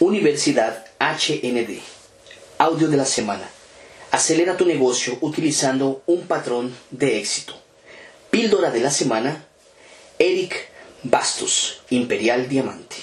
Universidad 0.00 0.86
HND. 0.98 1.78
Audio 2.56 2.88
de 2.88 2.96
la 2.96 3.04
semana. 3.04 3.46
Acelera 4.10 4.56
tu 4.56 4.64
negocio 4.64 5.18
utilizando 5.20 6.02
un 6.06 6.22
patrón 6.22 6.74
de 6.90 7.18
éxito. 7.18 7.54
Píldora 8.30 8.70
de 8.70 8.80
la 8.80 8.90
semana. 8.90 9.44
Eric 10.18 10.68
Bastos, 11.02 11.82
Imperial 11.90 12.48
Diamante. 12.48 12.96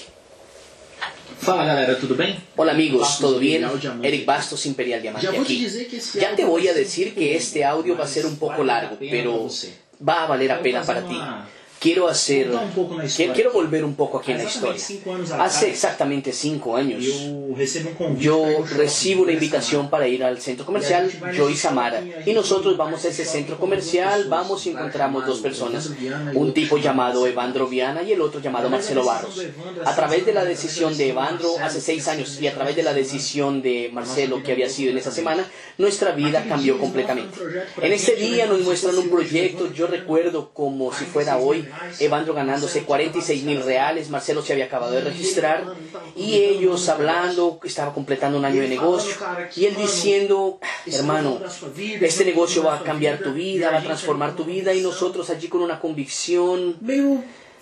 Fala 1.40 1.64
galera, 1.64 1.96
tudo 2.00 2.16
bem? 2.16 2.36
Hola 2.56 2.72
amigos, 2.72 3.02
Bastos 3.02 3.20
¿todo 3.20 3.38
bien? 3.38 3.62
Imperial. 3.62 4.04
Eric 4.04 4.26
Bastos, 4.26 4.66
Imperial 4.66 5.00
Diamante 5.00 5.28
aquí. 5.28 5.66
esse 5.66 6.18
Ya 6.18 6.34
te 6.34 6.44
voy 6.44 6.66
a 6.66 6.74
decir 6.74 7.14
que 7.14 7.36
este 7.36 7.64
audio 7.64 7.96
va 7.96 8.06
a 8.06 8.08
ser 8.08 8.26
un 8.26 8.36
poco 8.36 8.64
largo, 8.64 8.98
pero 8.98 9.48
va 10.06 10.24
a 10.24 10.26
valer 10.26 10.48
la 10.48 10.60
pena 10.60 10.82
para 10.82 11.06
ti. 11.06 11.16
Quiero 11.80 12.08
hacer, 12.08 12.50
quiero 13.34 13.52
volver 13.52 13.84
un 13.84 13.94
poco 13.94 14.18
aquí 14.18 14.32
en 14.32 14.38
la 14.38 14.44
historia. 14.44 14.82
Hace 15.38 15.70
exactamente 15.70 16.32
cinco 16.32 16.76
años. 16.76 17.04
Yo 18.18 18.64
recibo 18.76 19.24
la 19.24 19.32
invitación 19.32 19.88
para 19.88 20.08
ir 20.08 20.24
al 20.24 20.40
centro 20.40 20.66
comercial, 20.66 21.10
yo 21.36 21.48
y 21.48 21.56
Samara, 21.56 22.02
y 22.26 22.32
nosotros 22.32 22.76
vamos 22.76 23.04
a 23.04 23.08
ese 23.08 23.24
centro 23.24 23.58
comercial, 23.58 24.26
vamos 24.28 24.66
y 24.66 24.70
encontramos 24.70 25.26
dos 25.26 25.40
personas, 25.40 25.90
un 26.34 26.52
tipo 26.52 26.78
llamado 26.78 27.26
Evandro 27.26 27.68
Viana 27.68 28.02
y 28.02 28.12
el 28.12 28.20
otro 28.20 28.40
llamado 28.40 28.68
Marcelo 28.68 29.04
Barros. 29.04 29.40
A 29.84 29.94
través 29.94 30.26
de 30.26 30.34
la 30.34 30.44
decisión 30.44 30.96
de 30.96 31.10
Evandro 31.10 31.58
hace 31.62 31.80
seis 31.80 32.08
años 32.08 32.40
y 32.40 32.48
a 32.48 32.54
través 32.54 32.74
de 32.74 32.82
la 32.82 32.92
decisión 32.92 33.62
de 33.62 33.90
Marcelo 33.92 34.42
que 34.42 34.52
había 34.52 34.68
sido 34.68 34.90
en 34.90 34.98
esa 34.98 35.12
semana, 35.12 35.46
nuestra 35.78 36.12
vida 36.12 36.44
cambió 36.48 36.78
completamente. 36.78 37.38
En 37.80 37.92
ese 37.92 38.16
día 38.16 38.46
nos 38.46 38.60
muestran 38.62 38.98
un 38.98 39.08
proyecto, 39.08 39.72
yo 39.72 39.86
recuerdo 39.86 40.50
como 40.52 40.92
si 40.92 41.04
fuera 41.04 41.38
hoy, 41.38 41.67
Evandro 41.98 42.34
ganándose 42.34 42.82
46 42.82 43.44
mil 43.44 43.62
reales, 43.62 44.10
Marcelo 44.10 44.42
se 44.42 44.52
había 44.52 44.66
acabado 44.66 44.92
de 44.92 45.00
registrar 45.00 45.64
y 46.16 46.34
ellos 46.34 46.88
hablando, 46.88 47.60
estaba 47.64 47.92
completando 47.92 48.38
un 48.38 48.44
año 48.44 48.62
de 48.62 48.68
negocio 48.68 49.14
y 49.56 49.66
él 49.66 49.76
diciendo, 49.76 50.58
hermano, 50.86 51.40
este 52.00 52.24
negocio 52.24 52.62
va 52.62 52.76
a 52.76 52.82
cambiar 52.82 53.18
tu 53.18 53.32
vida, 53.32 53.70
va 53.70 53.78
a 53.78 53.82
transformar 53.82 54.34
tu 54.34 54.44
vida 54.44 54.74
y 54.74 54.80
nosotros 54.80 55.30
allí 55.30 55.48
con 55.48 55.62
una 55.62 55.80
convicción 55.80 56.76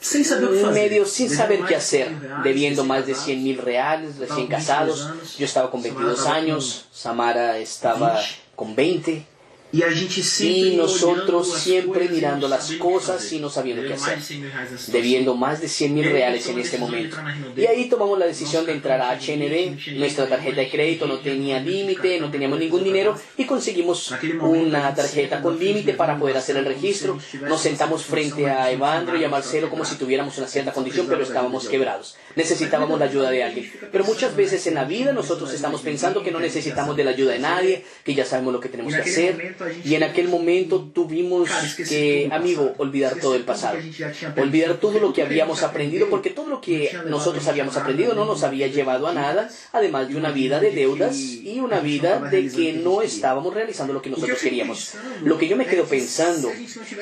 sem 0.01 0.25
saber 0.25 0.49
fazer. 0.51 0.73
medio 0.73 1.07
sin 1.07 1.31
saber 1.31 1.61
qué 1.65 1.75
hacer, 1.75 2.09
100 2.09 2.21
reais, 2.21 2.45
debiendo 2.45 2.85
más 2.85 3.07
de 3.07 3.13
casados. 3.13 3.27
100 3.27 3.45
mil 3.45 3.59
reales, 3.59 4.19
recién 4.19 4.47
con 4.47 4.49
22 4.49 4.59
casados. 4.59 5.37
Yo 5.39 5.47
estaba 5.47 5.71
con 5.71 5.83
22 5.83 6.19
Samara 6.19 6.19
estaba 6.19 6.37
años, 6.37 6.87
Samara 6.93 7.59
estaba 7.59 8.15
20. 8.15 8.29
con 8.55 8.77
20 8.77 9.36
Y 9.73 10.75
nosotros 10.77 11.53
siempre 11.55 12.09
mirando 12.09 12.49
las 12.49 12.73
cosas 12.73 13.33
y 13.33 13.41
no 13.41 13.51
sabiendo 13.51 13.83
qué 13.83 13.95
hacer, 13.95 14.19
de 14.19 14.23
100 14.23 14.41
mil 14.41 14.51
reais 14.51 14.67
nessa 14.87 14.93
debiendo 14.93 15.35
más 15.35 15.61
de 15.61 15.69
100 15.69 15.95
mil 15.95 16.05
reales 16.05 16.47
en 16.49 16.59
este 16.59 16.79
momento. 16.79 17.17
Y 17.57 17.67
ahí 17.67 17.89
tomamos 17.89 18.19
la 18.19 18.27
decisión 18.27 18.65
de 18.65 18.73
entrar 18.73 19.01
a 19.01 19.13
HND, 19.15 19.97
nuestra 19.97 20.29
tarjeta 20.29 20.61
de 20.61 20.71
crédito 20.71 21.07
no 21.07 21.19
tenía 21.19 21.61
límite, 21.61 22.21
no 22.21 22.31
teníamos 22.31 22.59
ningún 22.59 22.85
dinero 22.85 23.19
y 23.37 23.45
conseguimos 23.45 24.15
una 24.41 24.95
tarjeta 24.95 25.43
con 25.43 25.59
límite 25.59 25.95
para 25.95 26.19
poder 26.19 26.37
hacer 26.37 26.57
el 26.57 26.65
registro. 26.65 27.19
Nos 27.43 27.61
sentamos 27.61 28.05
frente 28.05 28.49
a 28.49 28.71
Evandro 28.71 29.17
y 29.17 29.25
a 29.25 29.29
Marcelo 29.29 29.69
como 29.69 29.85
si 29.85 29.97
tuviéramos 29.97 30.39
una 30.39 30.47
cierta 30.47 30.73
condición, 30.73 31.07
pero 31.09 31.23
estábamos 31.23 31.69
quebrados. 31.69 32.17
Necesitábamos 32.35 32.99
la 32.99 33.07
ayuda 33.07 33.31
de 33.31 33.43
alguien. 33.43 33.73
Pero 33.91 34.05
muchas 34.05 34.37
veces 34.37 34.67
en 34.67 34.75
la 34.75 34.85
vida 34.85 35.13
nosotros 35.13 35.53
estamos 35.53 35.81
pensando 35.81 36.23
que 36.23 36.31
no 36.31 36.41
necesitamos 36.41 36.97
de 36.97 37.05
la 37.05 37.11
ayuda 37.11 37.33
de 37.33 37.39
nadie, 37.39 37.85
que 38.05 38.15
ya 38.15 38.25
sabemos 38.25 38.53
lo 38.53 38.61
que 38.61 38.69
tenemos 38.69 38.95
que 38.95 39.01
hacer. 39.01 39.57
Y 39.85 39.95
en 39.95 40.03
aquel 40.03 40.29
momento 40.29 40.91
tuvimos 40.93 41.49
que, 41.89 42.29
amigo, 42.33 42.75
olvidar 42.79 43.17
todo 43.21 43.35
el 43.35 43.45
pasado. 43.45 43.79
Olvidar 44.37 44.75
todo 44.75 44.99
lo 44.99 45.13
que 45.13 45.23
habíamos 45.23 45.63
aprendido, 45.63 46.09
porque 46.09 46.31
todo 46.31 46.49
lo 46.49 46.61
que 46.61 46.97
nosotros 47.07 47.47
habíamos 47.49 47.77
aprendido 47.77 48.15
no 48.15 48.25
nos 48.25 48.43
había 48.43 48.67
llevado 48.67 49.07
a 49.07 49.13
nada, 49.13 49.49
además 49.73 50.09
de 50.09 50.17
una 50.17 50.31
vida 50.31 50.61
de 50.61 50.71
deudas 50.71 51.17
y 51.19 51.61
una 51.61 51.81
vida 51.81 52.21
de 52.21 52.49
que 52.49 52.73
no 52.75 53.03
estábamos 53.03 53.55
realizando 53.55 53.93
lo 53.93 54.03
que 54.03 54.11
nosotros 54.11 54.39
queríamos. 54.41 54.95
Lo 55.23 55.39
que 55.39 55.49
yo 55.49 55.57
me 55.57 55.67
quedo 55.67 55.85
pensando 55.85 56.51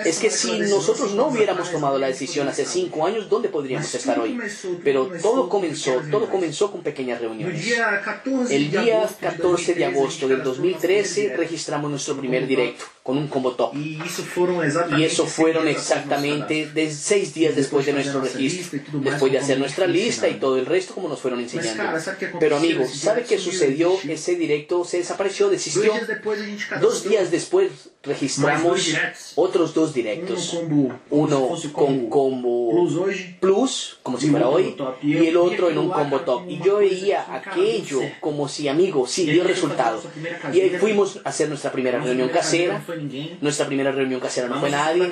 es 0.04 0.18
que 0.18 0.30
si 0.30 0.58
nosotros 0.60 1.14
no 1.14 1.28
hubiéramos 1.28 1.70
tomado 1.70 1.98
la 1.98 2.06
decisión 2.06 2.48
hace 2.48 2.64
cinco 2.64 3.06
años, 3.06 3.28
¿dónde 3.28 3.48
podríamos 3.48 3.92
estar 3.94 4.18
hoy? 4.18 4.38
Pero 4.82 5.10
todo 5.22 5.48
comenzó, 5.48 6.02
todo 6.10 6.28
comenzó 6.28 6.70
con 6.70 6.82
pequeñas 6.82 7.20
reuniones. 7.20 7.64
dia 7.64 8.00
14 8.04 8.54
El 8.54 8.70
día 8.70 9.02
agosto 9.02 9.20
de 9.20 9.36
14 9.36 9.74
de 9.74 9.84
2013, 9.84 9.84
agosto 9.84 10.28
del 10.28 10.44
gente 10.44 10.44
cadastrou 10.44 10.44
nosso 10.44 10.54
2013 10.54 11.14
primeiro 11.14 11.44
registramos 11.44 11.90
nuestro 11.90 12.16
primer 12.16 12.43
directo 12.46 12.93
con 13.04 13.18
un 13.18 13.28
combo 13.28 13.52
top. 13.52 13.76
Y 13.76 14.00
eso 14.02 14.24
fueron 14.24 14.64
dias 14.96 15.20
após 15.20 15.38
o 15.38 15.62
nosso 15.62 15.68
exactamente 15.68 16.66
de 16.72 16.90
seis 16.90 17.34
días 17.34 17.54
después 17.54 17.84
de 17.84 17.84
Después 17.84 17.86
de 17.86 17.92
nuestro 17.92 18.20
registro, 18.22 18.78
y 18.78 18.80
más, 18.96 19.04
después 19.04 19.32
de 19.32 19.38
hacer 19.38 19.58
nuestra 19.58 19.86
lista 19.86 20.26
y 20.26 20.34
todo 20.40 20.56
el 20.56 20.64
resto 20.64 20.94
como 20.94 21.08
nos 21.08 21.20
fueron 21.20 21.40
enseñando. 21.40 21.82
cara, 21.82 22.00
¿sabe 22.00 22.16
qué 22.18 22.28
Pero 22.40 22.56
amigos, 22.56 22.90
¿sabe 22.94 23.24
qué 23.24 23.38
sucedió? 23.38 23.92
Ese 24.08 24.36
directo 24.36 24.84
se 24.84 24.98
desapareció, 24.98 25.50
desistió. 25.50 25.92
Dos 26.80 27.06
días 27.06 27.30
después 27.30 27.90
registramos 28.02 28.94
otros 29.34 29.74
dos 29.74 29.92
directos. 29.92 30.56
Uno 31.10 31.58
con 31.72 32.08
combo 32.08 32.88
Plus 33.40 33.98
como 34.02 34.18
si 34.18 34.26
Y 34.26 34.30
fuera 34.30 34.48
hoy. 34.48 34.76
Y 35.02 35.14
y 35.14 35.26
el 35.26 35.36
otro 35.36 35.70
en 35.70 35.78
un 35.78 35.90
combo 35.90 36.20
top. 36.20 36.44
Y 36.48 36.58
yo 36.60 36.78
veía 36.78 37.26
aquello 37.34 38.00
como 38.20 38.48
si, 38.48 38.68
amigo, 38.68 39.06
sí, 39.06 39.22
Y 39.24 39.32
dio 39.32 39.44
resultado. 39.44 40.02
Y 40.52 40.60
ahí 40.60 40.76
fuimos 40.78 41.20
a 41.24 41.28
hacer 41.28 41.48
nuestra 41.48 41.70
primera 41.72 41.98
reunión 41.98 42.28
casera. 42.28 42.82
Ninguém. 42.96 43.36
Nuestra 43.40 43.66
primera 43.66 43.92
reunión 43.92 44.20
casera 44.20 44.48
no 44.48 44.60
fue 44.60 44.70
nadie. 44.70 45.10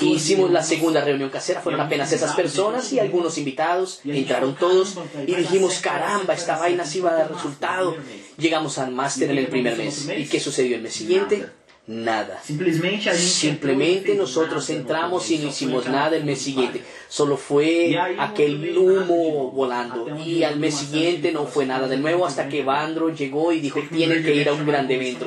hicimos 0.00 0.50
la 0.50 0.62
segunda 0.62 1.00
reunión 1.00 1.30
casera, 1.30 1.60
fueron 1.60 1.80
apenas 1.80 2.12
esas 2.12 2.34
personas 2.34 2.92
y 2.92 2.98
algunos 2.98 3.38
invitados, 3.38 4.00
entraron 4.04 4.54
todos 4.54 4.96
y 5.26 5.34
dijimos, 5.34 5.78
caramba, 5.80 6.34
esta 6.34 6.58
vaina 6.58 6.84
sí 6.84 7.00
va 7.00 7.10
a 7.10 7.14
dar 7.14 7.32
resultado. 7.32 7.96
Llegamos 8.38 8.78
al 8.78 8.90
máster 8.92 9.30
en 9.30 9.38
el 9.38 9.46
primer 9.48 9.76
mes. 9.76 10.08
¿Y 10.16 10.26
qué 10.26 10.40
sucedió 10.40 10.76
el 10.76 10.82
mes 10.82 10.94
siguiente? 10.94 11.46
Nada. 11.86 12.40
Simplemente 12.42 14.14
nosotros 14.14 14.70
entramos 14.70 15.30
y 15.30 15.36
no 15.38 15.48
hicimos 15.48 15.86
nada 15.86 16.16
el 16.16 16.24
mes 16.24 16.40
siguiente. 16.40 16.82
Solo 17.08 17.36
fue 17.36 17.94
aquel 18.18 18.76
humo 18.78 19.50
volando. 19.50 20.06
Y 20.24 20.44
al 20.44 20.58
mes 20.58 20.76
siguiente 20.76 21.30
no 21.30 21.44
fue 21.44 21.66
nada 21.66 21.86
de 21.86 21.98
nuevo 21.98 22.24
hasta 22.24 22.48
que 22.48 22.60
Evandro 22.60 23.14
llegó 23.14 23.52
y 23.52 23.60
dijo, 23.60 23.80
tienen 23.92 24.22
que 24.22 24.34
ir 24.34 24.48
a 24.48 24.54
un 24.54 24.66
gran 24.66 24.90
evento. 24.90 25.26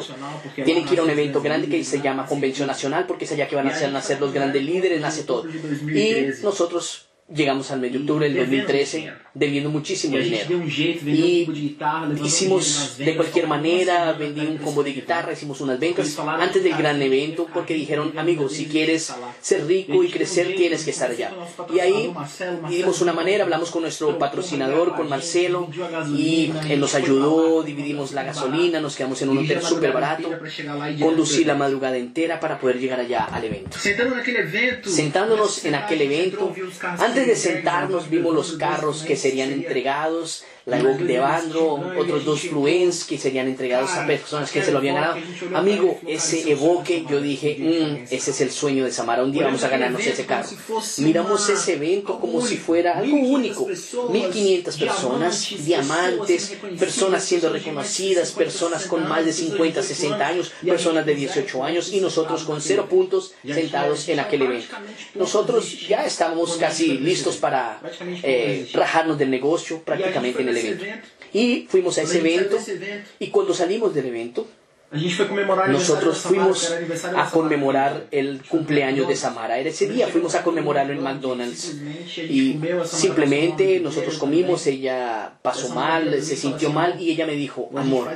Tienen 0.56 0.86
que 0.86 0.96
ir 0.96 1.00
a 1.00 1.04
un 1.04 1.10
evento 1.12 1.42
grande 1.42 1.68
que 1.68 1.84
se 1.84 2.02
llama 2.02 2.26
Convención 2.26 2.68
Nacional 2.68 3.06
porque 3.06 3.26
es 3.26 3.32
allá 3.34 3.48
que 3.48 3.56
van 3.56 3.70
a 3.70 3.88
nacer 3.90 4.20
los 4.20 4.34
grandes 4.34 4.64
líderes, 4.64 5.00
nace 5.00 5.24
todo. 5.24 5.46
Y 5.48 6.42
nosotros 6.42 7.07
llegamos 7.34 7.72
al 7.72 7.82
mes 7.82 7.92
de 7.92 8.00
octubre 8.00 8.30
del 8.30 8.38
2013 8.38 9.12
debiendo 9.34 9.70
muchísimo 9.70 10.18
dinero. 10.18 10.50
Y 10.66 11.48
hicimos 12.24 12.96
de 12.98 13.16
cualquier 13.16 13.48
manera, 13.48 14.06
"Nossa, 14.06 14.18
vendí 14.18 14.42
un 14.42 14.58
combo 14.58 14.84
de 14.84 14.94
guitarra, 14.94 15.34
hicimos 15.34 15.62
unas 15.62 15.80
ventas 15.80 16.18
antes 16.20 16.64
del 16.64 16.76
gran 16.76 17.02
evento 17.02 17.48
porque 17.54 17.74
dijeron, 17.74 18.10
cada 18.10 18.22
amigo, 18.22 18.46
cada 18.46 18.56
si 18.56 18.66
quieres 18.66 19.14
ser 19.42 19.66
rico 19.68 20.04
y 20.04 20.10
crecer 20.10 20.56
tienes 20.56 20.84
que 20.84 20.92
estar 20.92 21.12
allá. 21.12 21.32
Y 21.74 21.80
ahí 21.80 22.14
dimos 22.70 23.02
una 23.02 23.14
manera, 23.14 23.44
hablamos 23.44 23.72
con 23.72 23.82
nuestro 23.84 24.18
patrocinador, 24.18 24.96
con 24.96 25.10
Marcelo, 25.10 25.70
y 26.16 26.52
él 26.70 26.80
nos 26.80 26.96
ayudó, 26.96 27.64
dividimos 27.64 28.14
la 28.14 28.24
gasolina, 28.24 28.80
nos 28.80 28.96
quedamos 28.96 29.22
en 29.22 29.30
un 29.30 29.40
hotel 29.40 29.62
súper 29.62 29.92
barato, 29.92 30.32
conducí 31.00 31.44
la 31.44 31.56
madrugada 31.56 31.98
entera 31.98 32.40
para 32.40 32.60
poder 32.60 32.80
llegar 32.80 33.00
allá 33.00 33.26
al 33.26 33.44
evento. 33.44 33.78
Sentándonos 34.90 35.66
en 35.66 35.76
aquel 35.76 36.02
evento, 36.02 36.54
carros 36.80 37.17
antes 37.18 37.44
de 37.44 37.52
sentarnos 37.52 38.12
vimos 38.12 38.36
los 38.36 38.58
carros 38.58 39.02
que 39.02 39.16
serían 39.16 39.52
entregados, 39.52 40.44
la 40.68 40.80
Evoque 40.80 41.06
de 41.06 41.16
Evandro, 41.16 41.82
otros 41.98 42.26
dos 42.26 42.42
Fluence 42.42 43.06
que 43.08 43.18
serían 43.18 43.48
entregados 43.48 43.90
a 43.92 44.06
personas 44.06 44.52
que 44.52 44.62
se 44.62 44.74
lo 44.74 44.80
habían 44.80 44.96
ganado. 44.96 45.18
Amigo, 45.56 45.98
ese 46.06 46.52
Evoque, 46.52 47.06
yo 47.10 47.22
dije, 47.22 47.56
"Mm, 47.58 48.14
ese 48.14 48.32
es 48.32 48.42
el 48.42 48.52
sueño 48.52 48.84
de 48.84 48.92
Samara, 48.92 49.24
un 49.24 49.32
día 49.32 49.46
vamos 49.46 49.64
a 49.64 49.70
ganarnos 49.70 50.06
ese 50.06 50.26
carro. 50.26 50.50
Miramos 50.98 51.48
ese 51.50 51.74
evento 51.74 52.20
como 52.20 52.46
si 52.46 52.58
fuera 52.58 52.98
algo 52.98 53.16
único. 53.16 53.66
1500 53.66 54.76
personas, 54.76 55.48
diamantes, 55.66 56.58
personas 56.78 57.24
siendo 57.24 57.50
reconocidas, 57.50 58.34
personas 58.34 58.88
con 58.88 59.08
más 59.08 59.24
de 59.24 59.32
50, 59.32 59.82
60 59.82 60.28
años, 60.28 60.52
personas 60.66 61.06
de 61.06 61.16
18 61.16 61.64
años 61.64 61.94
y 61.94 62.02
nosotros 62.02 62.44
con 62.44 62.62
cero 62.62 62.88
puntos 62.90 63.32
sentados 63.46 64.10
en 64.10 64.20
aquel 64.20 64.42
evento. 64.42 64.76
Nosotros 65.16 65.88
ya 65.88 66.06
estábamos 66.06 66.58
casi 66.58 66.98
listos 66.98 67.38
para 67.38 67.80
eh, 68.22 68.70
rajarnos 68.74 69.18
del 69.18 69.30
negocio 69.30 69.82
prácticamente 69.82 70.42
en 70.42 70.50
el 70.50 70.57
evento. 70.58 70.86
Y 71.34 71.68
fuimos 71.70 71.98
a 71.98 72.04
ese 72.04 72.20
evento 72.20 72.58
y 73.20 73.28
cuando 73.28 73.54
salimos 73.54 73.94
del 73.94 74.08
evento, 74.08 74.48
nosotros 74.90 76.18
fuimos 76.20 76.74
a 77.16 77.30
conmemorar 77.30 78.08
el 78.12 78.42
cumpleaños 78.48 79.08
de 79.08 79.18
Samara. 79.18 79.60
Ese 79.60 79.88
día, 79.88 80.08
fuimos 80.08 80.36
a 80.36 80.44
conmemorarlo 80.44 80.94
en 80.94 81.04
McDonald's. 81.04 81.76
Y 82.16 82.60
simplemente 82.86 83.82
nosotros 83.82 84.18
comimos, 84.18 84.66
ella 84.68 85.34
pasó 85.42 85.74
mal, 85.76 86.22
se 86.24 86.38
sintió 86.38 86.72
mal 86.72 87.02
y 87.02 87.12
ella 87.12 87.26
me 87.26 87.36
dijo, 87.36 87.70
amor, 87.76 88.10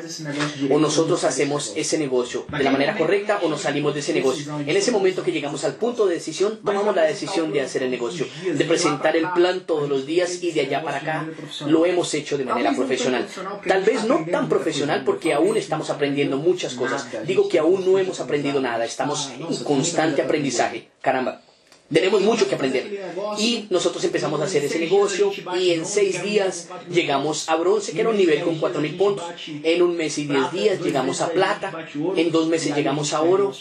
o 0.70 0.80
nosotros 0.80 1.26
hacemos 1.26 1.74
ese 1.76 1.98
negocio 1.98 2.46
de 2.58 2.64
la 2.64 2.72
manera 2.72 2.98
correcta 2.98 3.40
o 3.44 3.50
nos 3.50 3.62
salimos 3.62 3.94
de 3.94 4.00
ese 4.00 4.14
negocio. 4.14 4.54
En 4.60 4.78
ese 4.78 4.92
momento 4.92 5.24
que 5.24 5.32
llegamos 5.34 5.66
al 5.66 5.74
punto 5.74 6.08
de 6.08 6.16
decisión, 6.16 6.60
tomamos 6.64 6.96
la 6.96 7.04
decisión 7.04 7.52
de 7.52 7.62
hacer 7.62 7.84
el 7.84 7.92
negocio, 7.92 8.26
de 8.46 8.64
presentar 8.66 9.18
el 9.18 9.30
plan 9.32 9.62
todos 9.66 9.90
los 9.90 10.06
días 10.06 10.42
y 10.42 10.52
de 10.52 10.62
allá 10.62 10.84
para 10.84 10.98
acá 10.98 11.28
lo 11.68 11.86
hemos 11.86 12.14
hecho 12.14 12.38
de 12.38 12.46
manera 12.46 12.74
profesional. 12.74 13.28
Tal 13.68 13.84
vez 13.84 14.06
no 14.06 14.26
tan 14.32 14.48
profesional 14.48 15.04
porque 15.04 15.34
aún 15.34 15.58
estamos 15.58 15.90
aprendiendo 15.90 16.38
muchas 16.64 16.74
cosas. 16.76 17.26
Digo 17.26 17.48
que 17.50 17.60
aún 17.60 17.86
no 17.86 17.98
hemos 17.98 18.20
aprendido 18.20 18.62
nada, 18.62 18.86
estamos 18.86 19.32
en 19.32 19.64
constante 19.64 20.22
aprendizaje. 20.22 20.90
Caramba. 21.02 21.41
Tenemos 21.94 22.22
mucho 22.22 22.48
que 22.48 22.56
aprender. 22.56 23.12
Y 23.38 23.66
nosotros 23.70 24.04
empezamos 24.04 24.40
a 24.42 24.46
hacer 24.46 24.64
ese 24.64 24.80
negocio 24.80 25.32
y 25.60 25.72
en 25.72 25.86
seis 25.86 26.24
días 26.24 26.70
llegamos 26.92 27.50
a 27.50 27.56
bronce, 27.56 27.92
que 27.92 28.02
era 28.02 28.10
un 28.10 28.18
nivel 28.18 28.42
con 28.42 28.58
cuatro 28.60 28.82
mil 28.82 28.96
puntos. 28.96 29.26
En 29.64 29.82
un 29.82 29.98
mes 29.98 30.18
y 30.18 30.26
diez 30.26 30.52
días 30.52 30.82
llegamos 30.82 31.22
a 31.22 31.30
plata. 31.30 31.88
En 32.16 32.32
dos 32.32 32.48
meses 32.48 32.76
llegamos 32.76 33.14
a 33.14 33.22
oro 33.22 33.54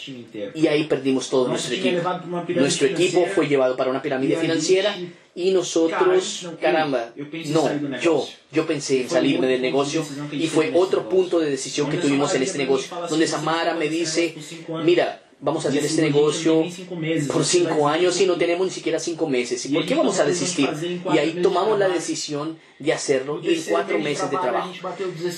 y 0.54 0.66
ahí 0.66 0.84
perdimos 0.84 1.28
todo 1.28 1.48
nuestro 1.48 1.74
equipo. 1.74 2.08
Nuestro 2.48 2.86
equipo 2.86 3.26
fue 3.34 3.48
llevado 3.48 3.76
para 3.76 3.90
una 3.90 4.02
pirámide 4.02 4.36
financiera 4.36 4.96
y 5.34 5.52
nosotros, 5.52 6.48
caramba, 6.60 7.12
no, 7.46 7.98
yo, 8.00 8.26
yo 8.52 8.66
pensé 8.66 9.02
en 9.02 9.10
salirme 9.10 9.46
del 9.46 9.62
negocio 9.62 10.04
y 10.32 10.48
fue 10.48 10.72
otro 10.74 11.08
punto 11.08 11.38
de 11.38 11.50
decisión 11.50 11.88
que 11.88 11.98
tuvimos 11.98 12.34
en 12.34 12.42
este 12.42 12.58
negocio, 12.58 12.96
donde 13.08 13.26
Samara 13.26 13.74
me 13.74 13.88
dice, 13.88 14.34
mira, 14.84 15.22
vamos 15.40 15.64
a 15.64 15.68
hacer 15.68 15.84
este 15.84 16.02
negocio 16.02 16.64
por 17.32 17.44
cinco 17.44 17.88
años 17.88 18.20
y 18.20 18.26
no 18.26 18.36
tenemos 18.36 18.66
ni 18.66 18.72
siquiera 18.72 18.98
cinco 18.98 19.28
meses. 19.28 19.64
¿Y 19.66 19.74
por 19.74 19.86
qué 19.86 19.94
vamos 19.94 20.18
a 20.18 20.24
desistir? 20.24 20.68
Y 21.12 21.18
ahí 21.18 21.40
tomamos 21.42 21.78
la 21.78 21.88
decisión 21.88 22.58
de 22.78 22.92
hacerlo 22.92 23.40
en 23.42 23.62
cuatro 23.70 23.98
meses 23.98 24.30
de 24.30 24.36
trabajo. 24.36 24.72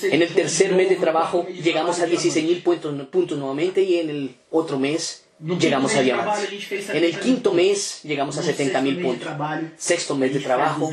En 0.03 0.21
el 0.21 0.29
tercer 0.29 0.73
mes 0.73 0.89
de 0.89 0.95
trabajo 0.97 1.45
llegamos 1.47 1.99
a 1.99 2.05
16 2.05 2.45
mil 2.45 2.61
puntos, 2.61 3.07
puntos 3.07 3.37
nuevamente 3.37 3.81
y 3.81 3.97
en 3.99 4.09
el 4.09 4.35
otro 4.51 4.79
mes 4.79 5.23
llegamos 5.39 5.95
a 5.95 6.01
diamantes. 6.01 6.89
En 6.89 7.03
el 7.03 7.19
quinto 7.19 7.53
mes 7.53 8.01
llegamos 8.03 8.37
a 8.37 8.43
70 8.43 8.81
mil 8.81 9.01
puntos. 9.01 9.29
Sexto 9.77 10.15
mes 10.15 10.33
de 10.33 10.39
trabajo 10.39 10.91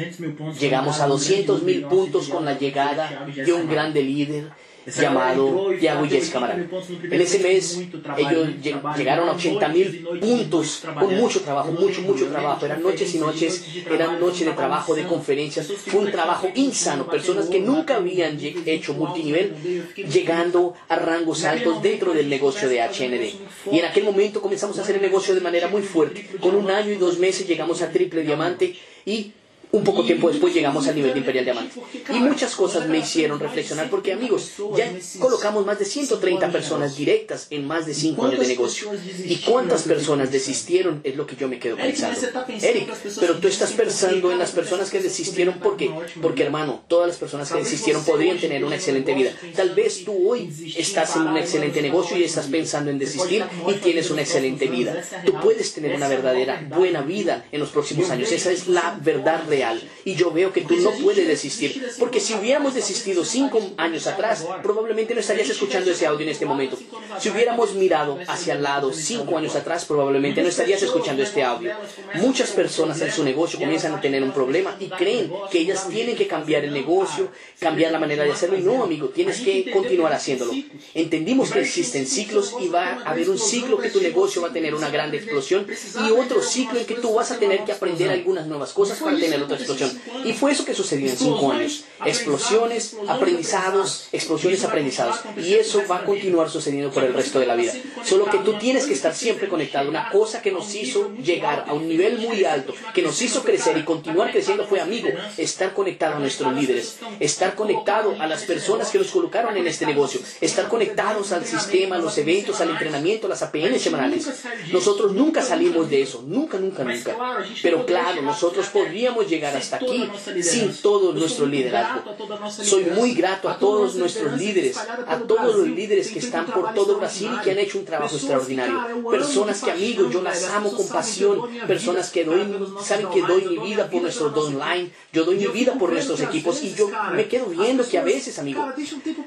llegamos 0.58 1.00
a 1.00 1.06
200 1.06 1.62
mil 1.62 1.84
puntos 1.84 2.28
con 2.28 2.44
la 2.44 2.58
llegada 2.58 3.26
de 3.34 3.52
un 3.52 3.68
grande 3.68 4.02
líder 4.02 4.50
llamado 4.86 5.72
Yago 5.72 6.04
y 6.04 6.08
Jessica 6.08 6.40
Marán. 6.40 6.70
En 7.10 7.20
ese 7.20 7.38
mes 7.40 7.80
ellos 8.16 8.48
llegaron 8.96 9.28
a 9.28 9.32
80 9.32 9.68
mil 9.68 10.08
puntos 10.20 10.82
con 10.98 11.14
mucho 11.16 11.40
trabajo, 11.42 11.72
mucho, 11.72 12.02
mucho 12.02 12.28
trabajo. 12.28 12.66
Eran 12.66 12.82
noches 12.82 13.14
y 13.14 13.18
noches, 13.18 13.64
eran 13.90 14.20
noches 14.20 14.46
de 14.46 14.52
trabajo, 14.52 14.94
de 14.94 15.04
conferencias. 15.04 15.66
Fue 15.66 16.00
un 16.00 16.10
trabajo 16.10 16.48
insano. 16.54 17.06
Personas 17.06 17.46
que 17.46 17.60
nunca 17.60 17.96
habían 17.96 18.38
hecho 18.40 18.94
multinivel 18.94 19.54
llegando 19.96 20.74
a 20.88 20.96
rangos 20.96 21.44
altos 21.44 21.82
dentro 21.82 22.12
del 22.12 22.28
negocio 22.28 22.68
de 22.68 22.80
HND. 22.80 23.72
Y 23.72 23.78
en 23.78 23.84
aquel 23.84 24.04
momento 24.04 24.40
comenzamos 24.40 24.78
a 24.78 24.82
hacer 24.82 24.96
el 24.96 25.02
negocio 25.02 25.34
de 25.34 25.40
manera 25.40 25.68
muy 25.68 25.82
fuerte. 25.82 26.26
Con 26.40 26.54
un 26.54 26.70
año 26.70 26.90
y 26.92 26.96
dos 26.96 27.18
meses 27.18 27.46
llegamos 27.46 27.82
a 27.82 27.90
triple 27.90 28.22
diamante 28.22 28.76
y 29.04 29.32
un 29.72 29.84
poco 29.84 30.04
tiempo 30.04 30.28
después 30.28 30.52
llegamos 30.52 30.86
al 30.88 30.96
nivel 30.96 31.12
de 31.12 31.20
Imperial 31.20 31.44
Diamante. 31.44 31.80
Y 32.08 32.18
muchas 32.18 32.54
cosas 32.54 32.88
me 32.88 32.98
hicieron 32.98 33.38
reflexionar 33.38 33.88
porque 33.88 34.12
amigos, 34.12 34.52
ya 34.76 34.92
colocamos 35.18 35.64
más 35.64 35.78
de 35.78 35.84
130 35.84 36.50
personas 36.50 36.96
directas 36.96 37.46
en 37.50 37.66
más 37.66 37.86
de 37.86 37.94
5 37.94 38.26
años 38.26 38.40
de 38.40 38.46
negocio. 38.48 38.90
¿Y 39.24 39.36
cuántas 39.36 39.82
personas 39.82 40.32
desistieron? 40.32 41.00
Es 41.04 41.16
lo 41.16 41.26
que 41.26 41.36
yo 41.36 41.48
me 41.48 41.58
quedo 41.58 41.76
pensando. 41.76 42.18
Eric, 42.60 42.92
pero 43.20 43.38
tú 43.38 43.48
estás 43.48 43.72
pensando 43.72 44.32
en 44.32 44.38
las 44.38 44.50
personas 44.50 44.90
que 44.90 45.00
desistieron 45.00 45.58
porque, 45.60 45.90
porque 46.20 46.42
hermano, 46.42 46.82
todas 46.88 47.08
las 47.08 47.16
personas 47.16 47.50
que 47.50 47.58
desistieron 47.58 48.04
podrían 48.04 48.38
tener 48.38 48.64
una 48.64 48.76
excelente 48.76 49.14
vida. 49.14 49.32
Tal 49.54 49.70
vez 49.74 50.04
tú 50.04 50.30
hoy 50.30 50.52
estás 50.76 51.14
en 51.16 51.22
un 51.22 51.36
excelente 51.36 51.80
negocio 51.80 52.16
y 52.16 52.24
estás 52.24 52.46
pensando 52.46 52.90
en 52.90 52.98
desistir 52.98 53.44
y 53.68 53.74
tienes 53.74 54.10
una 54.10 54.22
excelente 54.22 54.66
vida. 54.66 55.02
Tú 55.24 55.34
puedes 55.40 55.72
tener 55.74 55.94
una 55.94 56.08
verdadera 56.08 56.66
buena 56.68 57.02
vida 57.02 57.44
en 57.52 57.60
los 57.60 57.70
próximos 57.70 58.10
años. 58.10 58.32
Esa 58.32 58.50
es 58.50 58.66
la 58.66 58.98
verdad 59.00 59.44
real 59.48 59.59
y 60.04 60.14
yo 60.14 60.30
veo 60.30 60.52
que 60.52 60.62
tú 60.62 60.76
no 60.76 60.90
puedes 60.92 61.26
desistir. 61.26 61.82
Porque 61.98 62.20
si 62.20 62.34
hubiéramos 62.34 62.74
desistido 62.74 63.24
cinco 63.24 63.60
años 63.76 64.06
atrás, 64.06 64.46
probablemente 64.62 65.14
no 65.14 65.20
estarías 65.20 65.48
escuchando 65.48 65.90
ese 65.90 66.06
audio 66.06 66.22
en 66.22 66.30
este 66.30 66.46
momento. 66.46 66.78
Si 67.18 67.30
hubiéramos 67.30 67.74
mirado 67.74 68.18
hacia 68.26 68.54
el 68.54 68.62
lado 68.62 68.92
cinco 68.92 69.36
años 69.36 69.54
atrás, 69.56 69.84
probablemente 69.84 70.42
no 70.42 70.48
estarías 70.48 70.82
escuchando 70.82 71.22
este 71.22 71.42
audio. 71.42 71.72
Muchas 72.14 72.50
personas 72.50 73.00
en 73.00 73.12
su 73.12 73.24
negocio 73.24 73.58
comienzan 73.58 73.94
a 73.94 74.00
tener 74.00 74.22
un 74.22 74.32
problema 74.32 74.76
y 74.78 74.88
creen 74.88 75.32
que 75.50 75.60
ellas 75.60 75.88
tienen 75.88 76.16
que 76.16 76.26
cambiar 76.26 76.64
el 76.64 76.72
negocio, 76.72 77.30
cambiar 77.58 77.92
la 77.92 77.98
manera 77.98 78.24
de 78.24 78.32
hacerlo. 78.32 78.58
Y 78.58 78.62
no, 78.62 78.82
amigo, 78.82 79.08
tienes 79.08 79.40
que 79.40 79.70
continuar 79.70 80.12
haciéndolo. 80.12 80.52
Entendimos 80.94 81.50
que 81.50 81.60
existen 81.60 82.06
ciclos 82.06 82.54
y 82.60 82.68
va 82.68 83.02
a 83.04 83.10
haber 83.10 83.28
un 83.28 83.38
ciclo 83.38 83.78
que 83.78 83.90
tu 83.90 84.00
negocio 84.00 84.42
va 84.42 84.48
a 84.48 84.52
tener 84.52 84.74
una 84.74 84.90
gran 84.90 85.14
explosión 85.14 85.66
y 86.06 86.10
otro 86.10 86.42
ciclo 86.42 86.78
en 86.78 86.86
que 86.86 86.94
tú 86.94 87.14
vas 87.14 87.30
a 87.30 87.38
tener 87.38 87.64
que 87.64 87.72
aprender 87.72 88.10
algunas 88.10 88.46
nuevas 88.46 88.72
cosas 88.72 88.98
para 88.98 89.16
tener 89.16 89.40
otra 89.54 89.64
explosión. 89.64 90.00
Y 90.24 90.32
fue 90.32 90.52
eso 90.52 90.64
que 90.64 90.74
sucedió 90.74 91.10
en 91.10 91.16
cinco 91.16 91.52
años. 91.52 91.84
Explosiones, 92.04 92.96
aprendizados, 93.08 94.08
explosiones, 94.12 94.64
aprendizados. 94.64 95.20
Y 95.36 95.54
eso 95.54 95.82
va 95.90 95.98
a 95.98 96.04
continuar 96.04 96.50
sucediendo 96.50 96.90
por 96.90 97.04
el 97.04 97.14
resto 97.14 97.40
de 97.40 97.46
la 97.46 97.54
vida. 97.54 97.72
Solo 98.04 98.26
que 98.26 98.38
tú 98.38 98.54
tienes 98.58 98.86
que 98.86 98.94
estar 98.94 99.14
siempre 99.14 99.48
conectado. 99.48 99.88
Una 99.88 100.10
cosa 100.10 100.42
que 100.42 100.52
nos 100.52 100.74
hizo 100.74 101.12
llegar 101.16 101.64
a 101.68 101.74
un 101.74 101.88
nivel 101.88 102.18
muy 102.18 102.44
alto, 102.44 102.74
que 102.94 103.02
nos 103.02 103.20
hizo 103.22 103.42
crecer 103.42 103.76
y 103.78 103.84
continuar 103.84 104.30
creciendo 104.30 104.66
fue, 104.66 104.80
amigo, 104.80 105.08
estar 105.36 105.74
conectado 105.74 106.16
a 106.16 106.18
nuestros 106.18 106.54
líderes, 106.54 106.98
estar 107.18 107.54
conectado 107.54 108.16
a 108.18 108.26
las 108.26 108.44
personas 108.44 108.90
que 108.90 108.98
nos 108.98 109.08
colocaron 109.08 109.56
en 109.56 109.66
este 109.66 109.86
negocio, 109.86 110.20
estar 110.40 110.68
conectados 110.68 111.32
al 111.32 111.44
sistema, 111.44 111.96
a 111.96 111.98
los 111.98 112.16
eventos, 112.18 112.60
al 112.60 112.70
entrenamiento, 112.70 113.26
a 113.26 113.30
las 113.30 113.42
APN 113.42 113.78
semanales. 113.78 114.28
Nosotros 114.72 115.12
nunca 115.12 115.42
salimos 115.42 115.90
de 115.90 116.02
eso, 116.02 116.22
nunca, 116.26 116.58
nunca, 116.58 116.84
nunca. 116.84 117.16
Pero 117.62 117.86
claro, 117.86 118.22
nosotros 118.22 118.66
podríamos 118.68 119.28
llegar 119.28 119.39
hasta 119.44 119.76
aquí 119.76 120.08
sin 120.42 120.74
todo 120.76 121.12
nuestro 121.12 121.46
liderazgo. 121.46 122.02
Soy 122.50 122.84
muy 122.84 123.14
grato 123.14 123.48
a 123.48 123.58
todos 123.58 123.94
nuestros 123.94 124.38
líderes, 124.38 124.76
a 124.76 125.18
todos 125.18 125.56
los 125.56 125.68
líderes 125.68 126.10
que 126.10 126.18
están 126.18 126.46
por 126.46 126.74
todo 126.74 126.98
Brasil 126.98 127.30
y 127.36 127.42
que 127.42 127.50
han 127.52 127.58
hecho 127.58 127.78
un 127.78 127.84
trabajo 127.84 128.16
extraordinario. 128.16 129.08
Personas 129.10 129.62
que, 129.62 129.70
amigos, 129.70 130.12
yo 130.12 130.22
las 130.22 130.44
amo 130.50 130.72
con 130.72 130.88
pasión. 130.88 131.40
Personas 131.66 132.10
que 132.10 132.24
doy, 132.24 132.42
saben 132.82 133.08
que 133.08 133.22
doy 133.22 133.44
mi 133.46 133.58
vida 133.58 133.88
por 133.88 134.02
nuestro 134.02 134.28
online. 134.28 134.90
Yo 135.12 135.24
doy 135.24 135.36
mi 135.36 135.46
vida 135.46 135.74
por 135.74 135.92
nuestros 135.92 136.20
equipos 136.20 136.62
y 136.62 136.74
yo 136.74 136.90
me 137.14 137.26
quedo 137.28 137.46
viendo 137.46 137.86
que 137.88 137.98
a 137.98 138.04
veces, 138.04 138.38
amigo, 138.38 138.64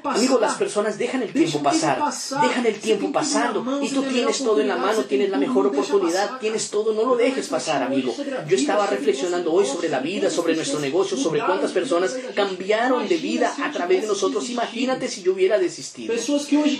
amigo, 0.04 0.38
las 0.40 0.54
personas 0.54 0.98
dejan 0.98 1.22
el 1.22 1.32
tiempo 1.32 1.62
pasar, 1.62 2.02
dejan 2.42 2.66
el 2.66 2.76
tiempo 2.76 3.12
pasando 3.12 3.80
y 3.82 3.88
tú 3.88 4.02
tienes 4.02 4.38
todo 4.38 4.60
en 4.60 4.68
la 4.68 4.76
mano, 4.76 5.02
tienes 5.02 5.30
la 5.30 5.38
mejor 5.38 5.66
oportunidad, 5.66 6.38
tienes 6.38 6.70
todo, 6.70 6.92
no 6.92 7.04
lo 7.04 7.16
dejes 7.16 7.48
pasar, 7.48 7.82
amigo. 7.82 8.14
Yo 8.48 8.56
estaba 8.56 8.86
reflexionando 8.86 9.52
hoy 9.52 9.66
sobre 9.66 9.88
la 9.88 10.00
vida, 10.04 10.30
sobre 10.30 10.54
nuestro 10.54 10.78
negocio, 10.78 11.16
sobre 11.16 11.40
cuántas 11.40 11.72
personas 11.72 12.16
cambiaron 12.36 13.08
de 13.08 13.16
vida 13.16 13.52
a 13.60 13.72
través 13.72 14.02
de 14.02 14.06
nosotros. 14.06 14.48
Imagínate 14.50 15.08
si 15.08 15.22
yo 15.22 15.32
hubiera 15.32 15.58
desistido. 15.58 16.14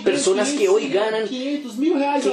Personas 0.05 0.51
que 0.51 0.69
hoy 0.69 0.87
ganan, 0.87 1.27
que 1.27 1.61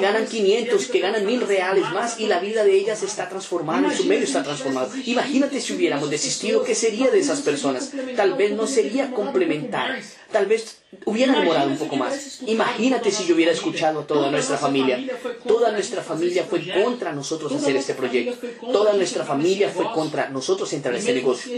ganan 0.01 0.27
500, 0.27 0.87
que 0.87 1.01
ganan 1.01 1.27
mil 1.27 1.41
reales 1.41 1.91
más 1.93 2.21
y 2.21 2.27
la 2.27 2.39
vida 2.39 2.63
de 2.63 2.77
ellas 2.77 3.03
está 3.03 3.29
transformada 3.29 3.73
su 3.97 4.05
medio 4.05 4.25
está 4.25 4.43
transformado. 4.43 4.91
Imagínate 5.07 5.61
si 5.61 5.73
hubiéramos 5.75 6.11
desistido, 6.11 6.63
¿qué 6.65 6.75
sería 6.75 7.11
de 7.11 7.19
esas 7.19 7.41
personas? 7.41 7.93
Tal 8.17 8.35
vez 8.35 8.53
no 8.53 8.67
sería 8.67 9.11
complementar. 9.13 10.01
Tal 10.31 10.47
vez 10.47 10.82
hubiera 11.07 11.39
demorado 11.39 11.71
un 11.71 11.79
poco 11.79 11.97
más. 11.97 12.41
Imagínate 12.47 13.11
si 13.11 13.27
yo 13.27 13.35
hubiera 13.35 13.53
escuchado 13.53 14.01
a 14.01 14.07
toda 14.07 14.31
nuestra 14.31 14.59
familia. 14.59 15.01
Toda 15.47 15.73
nuestra 15.73 16.03
familia 16.03 16.45
fue 16.49 16.67
contra 16.69 17.13
nosotros 17.13 17.53
hacer 17.53 17.77
este 17.77 17.95
proyecto. 17.95 18.47
Toda 18.73 18.93
nuestra 18.93 19.25
familia 19.25 19.71
fue 19.71 19.91
contra 19.93 20.29
nosotros 20.29 20.73
entrar 20.73 20.95
a 20.95 20.99
este 20.99 21.15
negocio. 21.15 21.53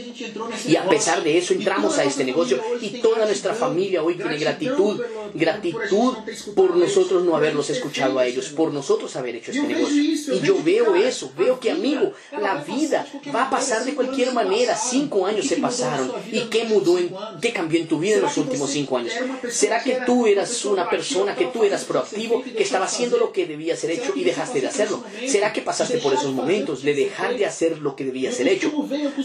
Y 0.67 0.77
a 0.77 0.85
pesar 0.89 1.23
de 1.23 1.37
eso 1.39 1.53
entramos 1.53 1.99
a 1.99 2.05
este 2.05 2.25
negocio 2.25 2.61
y 2.81 3.01
toda 3.01 3.27
nuestra 3.27 3.55
familia 3.55 4.03
hoy 4.03 4.15
tiene 4.15 4.39
gratitud, 4.39 5.01
gratitud 5.35 6.15
por 6.55 6.77
nosotros 6.77 7.25
no 7.25 7.37
haberlos 7.37 7.71
escuchado 7.71 8.19
a 8.19 8.27
ellos, 8.27 8.49
por 8.51 8.73
nosotros 8.73 9.15
haber 9.17 9.37
hecho 9.37 9.51
este 9.51 9.67
negocio. 9.67 10.03
Y 10.03 10.41
yo 10.41 10.57
veo 10.63 10.95
eso, 10.97 11.33
veo 11.37 11.59
que 11.59 11.71
amigo, 11.71 12.13
la 12.33 12.63
vida 12.63 13.07
va 13.35 13.45
a 13.45 13.51
pasar 13.51 13.85
de 13.85 13.95
cualquier 13.95 14.33
manera. 14.33 14.77
Cinco 14.77 15.27
años 15.27 15.47
se 15.47 15.57
pasaron. 15.57 16.13
¿Y 16.31 16.41
qué 16.43 16.65
mudó, 16.65 16.99
en, 16.99 17.15
qué 17.41 17.53
cambió 17.53 17.81
en 17.81 17.89
tu 17.89 17.99
vida 17.99 18.17
en 18.17 18.23
los 18.23 18.37
últimos 18.37 18.71
cinco 18.71 18.99
años? 18.99 19.13
¿Será 19.51 19.83
que 19.83 19.99
tú 20.07 20.27
eras 20.27 20.65
una 20.65 20.89
persona, 20.89 21.35
que 21.35 21.47
tú 21.47 21.65
eras 21.65 21.85
proactivo, 21.85 22.43
que 22.43 22.63
estaba 22.63 22.87
haciendo 22.87 23.19
lo 23.19 23.33
que 23.33 23.47
debía 23.47 23.77
ser 23.77 23.91
hecho 23.93 24.13
y 24.15 24.25
dejaste 24.25 24.61
de 24.61 24.69
hacerlo? 24.69 25.05
¿Será 25.27 25.53
que 25.53 25.63
pasaste 25.63 25.99
por 25.99 26.15
esos 26.15 26.33
momentos 26.33 26.83
de 26.83 26.95
dejar 26.95 27.37
de 27.37 27.47
hacer 27.47 27.79
lo 27.79 27.97
que 27.97 28.05
debía 28.05 28.33
ser 28.33 28.49
hecho? 28.49 28.73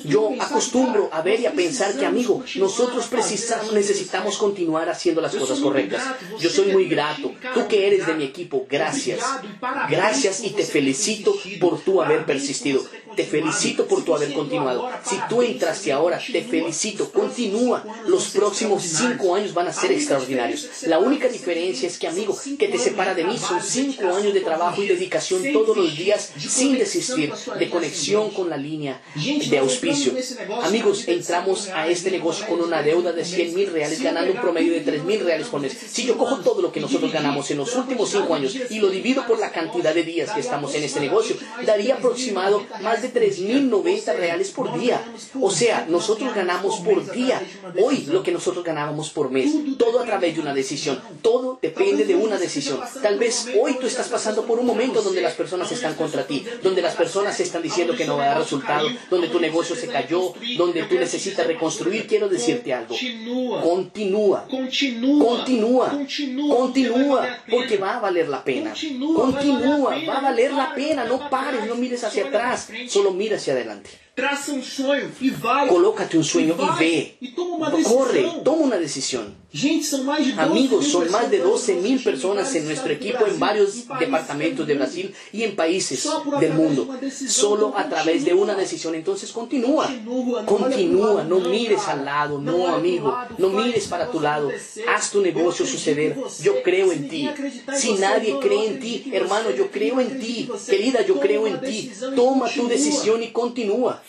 Yo 0.03 0.31
acostumbro 0.39 1.09
a 1.11 1.21
ver 1.21 1.39
y 1.39 1.45
a 1.45 1.53
pensar 1.53 1.97
que, 1.97 2.05
amigo, 2.05 2.43
nosotros 2.55 3.07
precisamos, 3.07 3.73
necesitamos 3.73 4.37
continuar 4.37 4.89
haciendo 4.89 5.21
las 5.21 5.35
cosas 5.35 5.59
correctas. 5.59 6.03
Yo 6.39 6.49
soy 6.49 6.71
muy 6.71 6.85
grato. 6.87 7.31
Tú 7.53 7.67
que 7.67 7.87
eres 7.87 8.07
de 8.07 8.13
mi 8.13 8.23
equipo, 8.25 8.65
gracias. 8.69 9.19
Gracias 9.89 10.43
y 10.43 10.51
te 10.51 10.63
felicito 10.63 11.35
por 11.59 11.79
tu 11.79 12.01
haber 12.01 12.25
persistido. 12.25 12.83
Te 13.19 13.25
felicito 13.25 13.85
por 13.85 14.05
tu 14.05 14.15
haber 14.15 14.31
continuado. 14.31 14.89
Si 15.03 15.17
tú 15.27 15.41
entraste 15.41 15.91
ahora, 15.91 16.21
te 16.31 16.41
felicito. 16.41 17.11
Continúa. 17.11 17.83
Los 18.07 18.29
próximos 18.29 18.81
cinco 18.81 19.35
años 19.35 19.53
van 19.53 19.67
a 19.67 19.73
ser 19.73 19.91
extraordinarios. 19.91 20.69
La 20.83 20.99
única 20.99 21.27
diferencia 21.27 21.89
es 21.89 21.99
que, 21.99 22.07
amigo, 22.07 22.33
que 22.57 22.69
te 22.69 22.79
separa 22.79 23.13
de 23.13 23.25
mí 23.25 23.37
son 23.37 23.61
cinco 23.61 24.07
años 24.15 24.33
de 24.33 24.39
trabajo 24.39 24.81
y 24.81 24.87
dedicación 24.87 25.43
todos 25.51 25.75
los 25.75 25.97
días 25.97 26.31
sin 26.37 26.77
desistir, 26.77 27.33
de 27.33 27.69
conexión 27.69 28.29
con 28.29 28.49
la 28.49 28.55
línea 28.55 29.01
de 29.15 29.57
auspicio. 29.57 30.13
Amigos, 30.63 31.05
entramos 31.05 31.67
a 31.73 31.89
este 31.89 32.11
negocio 32.11 32.47
con 32.47 32.61
una 32.61 32.81
deuda 32.81 33.11
de 33.11 33.25
100 33.25 33.53
mil 33.53 33.69
reales, 33.69 34.01
ganando 34.01 34.31
un 34.31 34.39
promedio 34.39 34.71
de 34.71 34.79
3 34.79 35.03
mil 35.03 35.19
reales 35.19 35.47
por 35.47 35.59
mes. 35.59 35.75
Si 35.91 36.05
yo 36.05 36.17
cojo 36.17 36.37
todo 36.37 36.61
lo 36.61 36.71
que 36.71 36.79
nosotros 36.79 37.11
ganamos 37.11 37.51
en 37.51 37.57
los 37.57 37.75
últimos 37.75 38.11
cinco 38.11 38.33
años 38.33 38.55
y 38.69 38.79
lo 38.79 38.89
divido 38.89 39.27
por 39.27 39.39
la 39.39 39.51
cantidad 39.51 39.93
de 39.93 40.03
días 40.03 40.31
que 40.31 40.39
estamos 40.39 40.73
en 40.73 40.85
este 40.85 41.01
negocio, 41.01 41.35
daría 41.65 41.95
aproximado 41.95 42.65
más 42.81 43.01
de 43.01 43.08
3.090 43.13 44.15
reales 44.15 44.51
por 44.51 44.77
día. 44.79 45.01
O 45.41 45.51
sea, 45.51 45.85
nosotros 45.89 46.33
ganamos 46.33 46.79
por 46.79 47.11
día 47.11 47.41
hoy 47.81 48.05
lo 48.07 48.23
que 48.23 48.31
nosotros 48.31 48.63
ganábamos 48.63 49.09
por 49.09 49.31
mes. 49.31 49.51
Todo 49.77 49.99
a 49.99 50.05
través 50.05 50.35
de 50.35 50.41
una 50.41 50.53
decisión. 50.53 51.01
Todo 51.21 51.59
depende 51.61 52.05
de 52.05 52.15
una 52.15 52.37
decisión. 52.37 52.79
Tal 53.01 53.17
vez 53.17 53.47
hoy 53.59 53.77
tú 53.79 53.87
estás 53.87 54.07
pasando 54.07 54.45
por 54.45 54.59
un 54.59 54.65
momento 54.65 55.01
donde 55.01 55.21
las 55.21 55.33
personas 55.33 55.71
están 55.71 55.95
contra 55.95 56.25
ti, 56.25 56.45
donde 56.63 56.81
las 56.81 56.95
personas 56.95 57.39
están 57.39 57.61
diciendo 57.61 57.95
que 57.95 58.05
no 58.05 58.17
va 58.17 58.25
a 58.25 58.27
dar 58.29 58.39
resultado, 58.39 58.87
donde 59.09 59.27
tu 59.27 59.39
negocio 59.39 59.75
se 59.75 59.87
cayó, 59.87 60.33
donde 60.57 60.83
tú 60.83 60.95
necesitas 60.95 61.45
reconstruir. 61.47 62.07
Quiero 62.07 62.29
decirte 62.29 62.73
algo. 62.73 62.95
Continúa. 63.61 64.45
Continúa. 64.47 65.89
Continúa. 65.89 67.39
Porque 67.49 67.77
va 67.77 67.97
a 67.97 67.99
valer 67.99 68.29
la 68.29 68.43
pena. 68.43 68.73
Continúa. 68.73 69.95
Va 70.07 70.17
a 70.17 70.21
valer 70.21 70.51
la 70.53 70.73
pena. 70.73 71.05
No 71.05 71.29
pares, 71.29 71.65
no 71.65 71.75
mires 71.75 72.03
hacia 72.03 72.27
atrás. 72.27 72.69
Solo 72.89 73.11
mira 73.11 73.35
hacia 73.35 73.53
adelante. 73.53 73.91
Traça 74.19 74.51
um 74.51 74.61
sonho 74.61 75.09
e 75.21 75.29
vai. 75.29 75.69
Colócate 75.69 76.17
un 76.17 76.23
sueño 76.25 76.53
y 76.59 76.77
ve. 76.77 77.15
Toma 77.33 77.55
uma 77.55 77.71
decisão. 77.71 77.97
Corre, 77.97 78.23
toma 78.43 78.63
una 78.63 78.77
decisión. 78.77 79.33
Gente, 79.51 79.85
são 79.85 80.03
mais 80.03 80.27
de 80.27 80.33
12 80.33 80.47
Amigos, 80.47 80.87
son 80.87 81.09
más 81.09 81.27
de 81.31 81.37
pessoas 81.37 81.67
12 81.67 81.73
mil 81.75 82.03
personas 82.03 82.53
en 82.53 82.65
nuestro 82.65 82.93
equipo 82.93 83.25
en 83.25 83.39
varios 83.39 83.87
departamentos 83.97 84.67
de 84.67 84.75
Brasil 84.75 85.15
y 85.33 85.41
en 85.41 85.55
países 85.55 86.07
del 86.39 86.53
mundo. 86.53 86.87
Solo 87.27 87.73
a 87.75 87.89
través 87.89 88.25
de 88.25 88.33
una 88.35 88.53
decisión. 88.53 88.93
Entonces 88.93 89.31
continúa. 89.31 89.89
Continúa. 90.45 91.23
No 91.23 91.39
mires 91.39 91.87
al 91.87 92.05
lado. 92.05 92.39
No, 92.39 92.67
amigo. 92.67 93.17
No 93.39 93.49
mires 93.49 93.87
para 93.87 94.11
tu 94.11 94.19
lado. 94.19 94.51
Haz 94.87 95.09
tu 95.09 95.21
negocio 95.21 95.65
suceder. 95.65 96.15
Yo 96.43 96.61
creo 96.61 96.91
en 96.91 97.09
ti. 97.09 97.27
Si 97.75 97.93
nadie 97.93 98.37
cree 98.39 98.67
en 98.67 98.79
ti, 98.79 99.09
hermano, 99.13 99.49
yo 99.49 99.71
creo 99.71 99.99
en 99.99 100.19
ti. 100.19 100.47
Querida, 100.67 101.03
yo 101.03 101.19
creo 101.19 101.47
en 101.47 101.59
ti. 101.61 101.91
Toma 102.15 102.49
tu 102.49 102.67
decisión 102.67 103.23
y 103.23 103.31
continúa. 103.31 104.03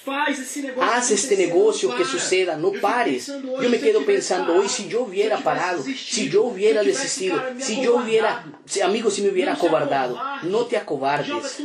Haz 0.80 1.10
este 1.10 1.36
negocio 1.36 1.94
que 1.94 2.04
suceda, 2.04 2.56
no 2.56 2.72
pares. 2.72 3.26
Yo 3.26 3.68
me 3.68 3.78
quedo 3.78 4.04
pensando 4.04 4.54
hoy 4.54 4.68
si 4.68 4.88
yo 4.88 5.02
hubiera 5.02 5.38
parado, 5.38 5.82
si 5.82 6.30
yo 6.30 6.44
hubiera 6.44 6.82
desistido, 6.82 7.42
si 7.58 7.82
yo 7.82 7.96
hubiera, 7.96 8.44
amigo, 8.82 9.10
si 9.10 9.22
me 9.22 9.28
hubiera 9.28 9.52
acobardado. 9.52 10.18
No 10.44 10.64
te 10.66 10.76
acobardes. 10.76 11.58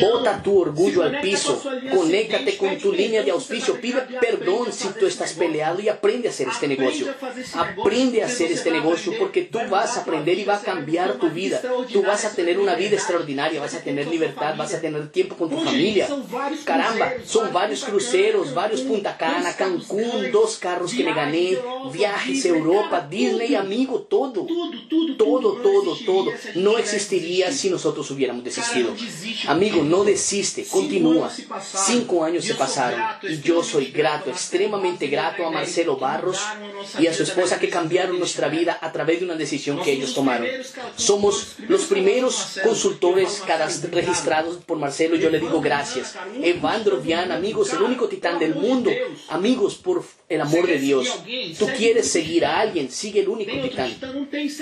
Bota 0.00 0.42
tu 0.42 0.58
orgullo 0.58 1.02
al 1.02 1.20
piso, 1.20 1.62
conéctate 1.94 2.56
con 2.56 2.76
tu 2.78 2.92
línea 2.92 3.22
de 3.22 3.30
auspicio, 3.30 3.80
pide 3.80 4.00
perdón 4.20 4.72
si 4.72 4.88
tú 4.88 5.06
estás 5.06 5.34
peleado 5.34 5.80
y 5.80 5.88
aprende 5.88 6.28
a 6.28 6.30
hacer 6.32 6.48
este 6.48 6.66
negocio. 6.66 7.14
Aprende 7.54 8.22
a 8.22 8.26
hacer 8.26 8.50
este 8.50 8.70
negocio 8.70 9.12
porque 9.18 9.42
tú 9.42 9.58
vai 9.70 9.84
vas 9.84 9.96
a 9.98 10.00
aprender 10.00 10.38
y 10.38 10.44
va 10.44 10.56
a 10.56 10.60
cambiar 10.60 11.14
tu 11.14 11.28
vida. 11.30 11.60
Tú 11.92 12.02
vas 12.02 12.24
a 12.24 12.30
tener 12.30 12.58
una 12.58 12.74
vida 12.74 12.94
extraordinaria, 12.96 13.60
vas 13.60 13.74
a 13.74 13.80
tener 13.80 14.04
sua 14.04 14.12
libertad, 14.12 14.56
vas 14.56 14.72
a 14.74 14.80
tener 14.80 15.08
tiempo 15.10 15.36
con 15.36 15.50
tu 15.50 15.56
Hoje, 15.56 15.66
familia. 15.66 16.08
Caramba, 16.64 17.12
cruzeiros, 17.12 17.43
son 17.44 17.52
vários 17.52 17.80
varios 17.80 17.80
Punta 17.80 17.90
cruceros, 17.90 18.46
Cana, 18.48 18.54
varios 18.54 18.80
Punta 18.82 19.16
Cana, 19.16 19.56
Cancún, 19.56 20.30
dos 20.32 20.58
carros 20.58 20.92
que 20.92 21.04
me 21.04 21.14
gané, 21.14 21.58
viajes, 21.92 22.44
Europa, 22.44 23.06
Disney, 23.08 23.54
amigo, 23.54 24.00
todo. 24.00 24.46
Todo, 25.18 25.52
todo, 25.62 25.96
todo. 26.04 26.30
No 26.56 26.78
existiría 26.78 27.52
si 27.52 27.70
nosotros 27.70 28.10
hubiéramos 28.10 28.44
desistido. 28.44 28.94
Amigo, 29.46 29.82
no 29.82 30.04
desiste, 30.04 30.64
continúa. 30.64 31.30
Cinco 31.62 32.24
años 32.24 32.44
se 32.44 32.54
pasaron 32.54 33.00
y 33.22 33.40
yo 33.40 33.62
soy 33.62 33.86
grato, 33.86 34.30
extremadamente 34.30 35.06
Marcelo 35.06 35.08
grato 35.08 35.46
a 35.46 35.50
Marcelo 35.50 35.96
Barros 35.96 36.40
y 36.98 37.06
a 37.06 37.14
su 37.14 37.22
esposa 37.22 37.58
que 37.58 37.68
cambiaron 37.68 38.18
nuestra 38.18 38.48
vida 38.48 38.78
a 38.80 38.92
través 38.92 39.20
de 39.20 39.26
una 39.26 39.34
decisión 39.34 39.80
que 39.82 39.92
ellos 39.92 40.04
los 40.04 40.14
tomaron. 40.14 40.46
Somos 40.96 41.56
los 41.68 41.84
primeros 41.84 42.58
consultores 42.62 43.42
registrados 43.90 44.56
por 44.64 44.78
Marcelo. 44.78 45.16
Yo 45.16 45.30
le 45.30 45.40
digo 45.40 45.60
gracias. 45.60 46.14
Evandro 46.42 46.98
Vian, 46.98 47.30
amigos, 47.34 47.72
el 47.72 47.82
único 47.82 48.08
titán 48.08 48.38
del 48.38 48.54
mundo. 48.54 48.90
Amigos, 49.28 49.76
por 49.76 50.02
el 50.34 50.40
amor 50.40 50.66
de 50.66 50.78
Dios. 50.78 51.20
Tú 51.58 51.66
quieres 51.76 52.10
seguir 52.10 52.44
a 52.44 52.60
alguien, 52.60 52.90
sigue 52.90 53.20
el 53.20 53.28
único 53.28 53.52
titán. 53.62 53.90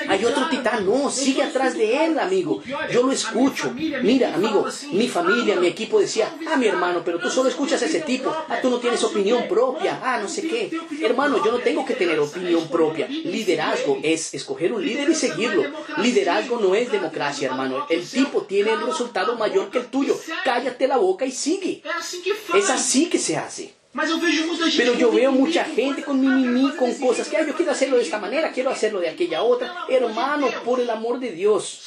Hay 0.09 0.25
otro 0.25 0.49
titán, 0.49 0.87
no, 0.87 1.11
sigue 1.11 1.43
atrás 1.43 1.75
de 1.77 2.05
él, 2.07 2.19
amigo. 2.19 2.63
Yo 2.93 3.03
lo 3.03 3.13
escucho. 3.13 3.73
Mira, 4.03 4.35
amigo, 4.35 4.67
mi 4.93 5.09
familia, 5.09 5.55
"Ah, 5.57 5.61
mi 5.61 5.67
equipo 5.67 6.01
decía, 6.01 6.35
ah, 6.49 6.57
mi 6.57 6.67
hermano, 6.67 7.03
pero 7.05 7.19
tú 7.19 7.31
solo 7.31 7.49
escuchas 7.49 7.83
a 7.83 7.87
ese 7.87 8.01
tipo. 8.01 8.31
Ah, 8.49 8.59
tú 8.61 8.71
no 8.71 8.79
tienes 8.79 9.03
opinión 9.05 9.49
propia. 9.49 10.01
Ah, 10.03 10.19
no 10.21 10.29
sé 10.29 10.43
qué. 10.43 10.71
Hermano, 11.03 11.43
yo 11.45 11.53
no 11.53 11.59
tengo 11.59 11.85
que 11.85 11.95
tener 11.95 12.19
opinión 12.19 12.69
propia. 12.69 13.07
Liderazgo 13.09 13.99
es 14.03 14.35
escoger 14.35 14.73
un 14.73 14.85
líder 14.85 15.09
y 15.11 15.15
seguirlo. 15.15 15.65
Liderazgo 15.99 16.59
no 16.61 16.75
es 16.75 16.91
democracia, 16.93 17.49
hermano. 17.49 17.87
El 17.89 18.07
tipo 18.07 18.43
tiene 18.43 18.73
el 18.73 18.83
resultado 18.87 19.37
mayor 19.37 19.71
que 19.71 19.79
el 19.79 19.87
tuyo. 19.87 20.19
Cállate 20.45 20.87
la 20.89 20.97
boca 20.97 21.25
y 21.27 21.33
sigue. 21.33 21.83
Es 22.57 22.71
así 22.71 23.07
que 23.07 23.19
se 23.19 23.37
hace. 23.37 23.75
Mas 23.93 24.09
eu 24.09 24.19
vejo 24.19 24.47
muita 24.47 24.65
gente 24.71 24.77
Pero 24.79 24.95
yo 24.95 25.13
veo 25.13 25.33
mucha 25.33 25.65
gente 25.65 26.03
con 26.03 26.19
mimimi, 26.19 26.75
con 26.77 26.95
cosas 26.95 27.29
que, 27.29 27.37
yo 27.37 27.55
quiero 27.55 27.73
hacerlo 27.73 27.97
de 27.97 28.03
esta 28.03 28.19
manera, 28.19 28.51
quiero 28.51 28.71
hacerlo 28.71 29.01
de 29.01 29.09
aquella 29.11 29.43
otra. 29.43 29.85
Hermano, 29.89 30.49
por 30.65 30.81
el 30.81 30.89
amor 30.89 31.19
de 31.19 31.33
Dios, 31.33 31.83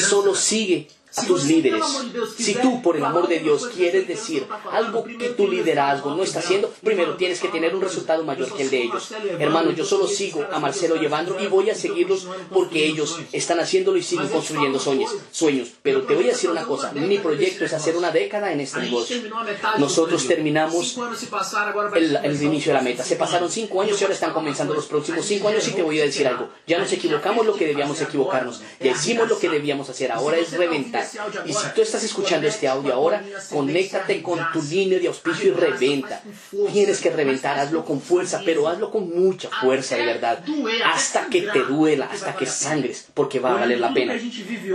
solo 0.00 0.34
sigue 0.34 0.86
a 1.18 1.26
tus 1.26 1.44
líderes. 1.44 1.84
Si 2.36 2.54
tú, 2.54 2.82
por 2.82 2.96
el 2.96 3.04
amor 3.04 3.28
de 3.28 3.40
Dios, 3.40 3.68
quieres 3.74 4.06
decir 4.06 4.46
algo 4.72 5.04
que 5.04 5.30
tu 5.30 5.48
liderazgo 5.48 6.14
no 6.14 6.22
está 6.22 6.40
haciendo, 6.40 6.70
primero 6.82 7.16
tienes 7.16 7.40
que 7.40 7.48
tener 7.48 7.74
un 7.74 7.80
resultado 7.80 8.24
mayor 8.24 8.52
que 8.54 8.62
el 8.62 8.70
de 8.70 8.82
ellos. 8.82 9.12
Hermano, 9.38 9.70
yo 9.72 9.84
solo 9.84 10.06
sigo 10.06 10.44
a 10.50 10.58
Marcelo 10.58 10.98
caras 10.98 11.28
y 11.40 11.46
voy 11.46 11.70
a 11.70 11.74
seguirlos 11.74 12.26
porque 12.52 12.84
ellos 12.86 13.18
están 13.32 13.60
haciéndolo 13.60 13.98
y 13.98 14.02
siguen 14.02 14.28
construyendo 14.28 14.78
sueños. 14.78 15.10
sueños. 15.30 15.68
Pero 15.82 16.02
te 16.02 16.14
voy 16.14 16.24
a 16.24 16.28
decir 16.28 16.50
una 16.50 16.64
cosa, 16.64 16.92
mi 16.92 17.18
proyecto 17.18 17.64
es 17.64 17.72
hacer 17.72 17.96
una 17.96 18.10
década 18.10 18.52
en 18.52 18.60
este 18.60 18.80
negocio. 18.80 19.16
Nosotros 19.78 20.26
terminamos 20.26 20.98
el, 21.94 22.16
el 22.16 22.42
inicio 22.42 22.72
de 22.72 22.78
la 22.78 22.82
meta. 22.82 23.04
Se 23.04 23.16
pasaron 23.16 23.50
cinco 23.50 23.82
años 23.82 24.00
y 24.00 24.04
ahora 24.04 24.14
están 24.14 24.32
comenzando 24.32 24.74
los 24.74 24.86
próximos 24.86 25.24
cinco 25.24 25.48
años 25.48 25.66
y 25.68 25.72
te 25.72 25.82
voy 25.82 26.00
a 26.00 26.04
decir 26.04 26.26
algo. 26.26 26.48
Ya 26.66 26.78
nos 26.78 26.92
equivocamos 26.92 27.46
lo 27.46 27.54
que 27.54 27.66
debíamos 27.66 28.00
equivocarnos. 28.00 28.62
Ya 28.80 28.92
hicimos 28.92 29.28
lo 29.28 29.38
que 29.38 29.48
debíamos 29.48 29.88
hacer. 29.88 30.12
Ahora 30.12 30.38
es 30.38 30.52
reventar. 30.52 31.07
Y 31.46 31.52
si 31.52 31.66
tú 31.74 31.82
estás 31.82 32.02
escuchando 32.04 32.46
este 32.46 32.68
audio 32.68 32.94
ahora, 32.94 33.22
conéctate 33.50 34.22
con 34.22 34.38
tu 34.52 34.62
línea 34.62 34.98
de 34.98 35.08
auspicio 35.08 35.48
y 35.48 35.50
reventa. 35.52 36.22
Tienes 36.72 37.00
que 37.00 37.10
reventar, 37.10 37.58
hazlo 37.58 37.84
con 37.84 38.00
fuerza, 38.00 38.42
pero 38.44 38.68
hazlo 38.68 38.90
con 38.90 39.10
mucha 39.10 39.48
fuerza 39.60 39.96
de 39.96 40.06
verdad. 40.06 40.44
Hasta 40.84 41.26
que 41.26 41.42
te 41.42 41.64
duela, 41.64 42.08
hasta 42.10 42.36
que 42.36 42.46
sangres, 42.46 43.08
porque 43.14 43.40
va 43.40 43.52
a 43.52 43.60
valer 43.60 43.80
la 43.80 43.92
pena. 43.92 44.14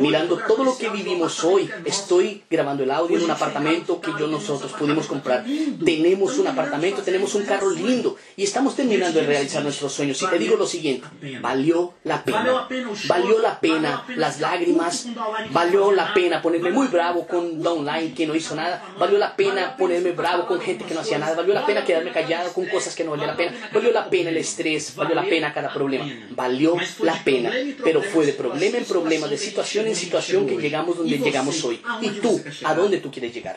Mirando 0.02 0.38
todo 0.48 0.64
lo 0.64 0.78
que 0.78 0.90
vivimos 0.90 1.44
hoy, 1.44 1.70
estoy 1.86 2.44
grabando 2.50 2.84
el 2.84 2.92
audio 2.92 3.18
en 3.18 3.24
un 3.24 3.32
apartamento 3.32 4.02
que 4.02 4.12
yo 4.20 4.28
nosotros 4.28 4.72
pudimos 4.74 5.08
comprar. 5.08 5.46
Tenemos 5.84 6.38
un 6.38 6.48
apartamento, 6.48 7.02
tenemos 7.02 7.36
un 7.36 7.46
carro 7.46 7.70
lindo 7.70 8.18
y 8.36 8.44
estamos 8.44 8.76
terminando 8.76 9.20
de 9.20 9.26
realizar 9.26 9.64
nuestros 9.64 9.94
sueños. 9.94 10.22
Y 10.22 10.28
te 10.28 10.40
digo 10.40 10.56
lo 10.56 10.68
siguiente, 10.68 11.08
valió 11.42 11.94
la 12.04 12.24
pena. 12.24 12.68
Valió 13.08 13.40
la 13.40 13.60
pena 13.60 14.06
las 14.16 14.40
lágrimas, 14.40 15.08
valió 15.52 15.92
la 15.92 16.13
la 16.14 16.22
pena 16.22 16.42
ponerme 16.42 16.70
muy 16.70 16.88
bravo 16.88 17.26
con 17.26 17.62
downline 17.62 18.14
que 18.14 18.28
no 18.28 18.36
hizo 18.36 18.56
nada, 18.56 18.84
valió 19.00 19.18
la 19.18 19.36
pena 19.36 19.76
ponerme 19.76 20.12
bravo 20.12 20.46
con 20.46 20.62
gente 20.62 20.86
que 20.86 20.94
no 20.94 21.00
hacía 21.00 21.18
nada, 21.18 21.36
valió 21.36 21.54
la 21.54 21.66
pena 21.66 21.84
quedarme 21.84 22.12
callado 22.12 22.54
con 22.54 22.66
cosas 22.68 22.96
que 22.96 23.04
no 23.04 23.12
valía 23.12 23.28
la 23.28 23.36
pena, 23.36 23.54
valió 23.74 23.92
la 23.92 24.10
pena 24.10 24.30
el 24.30 24.38
estrés, 24.38 24.96
valió 24.96 25.16
la 25.16 25.24
pena 25.24 25.54
cada 25.54 25.74
problema, 25.74 26.06
valió 26.32 26.78
la 27.02 27.24
pena, 27.24 27.52
pero 27.84 28.02
fue 28.02 28.26
de 28.26 28.34
problema 28.34 28.78
en 28.78 28.86
problema, 28.86 29.28
de 29.28 29.38
situación 29.38 29.88
en 29.88 29.96
situación 29.96 30.46
que 30.46 30.58
llegamos 30.58 30.98
donde 30.98 31.18
llegamos 31.18 31.64
hoy. 31.64 31.82
¿Y 32.02 32.10
tú, 32.20 32.42
a 32.64 32.76
dónde 32.76 32.98
tú 32.98 33.10
quieres 33.12 33.34
llegar? 33.34 33.56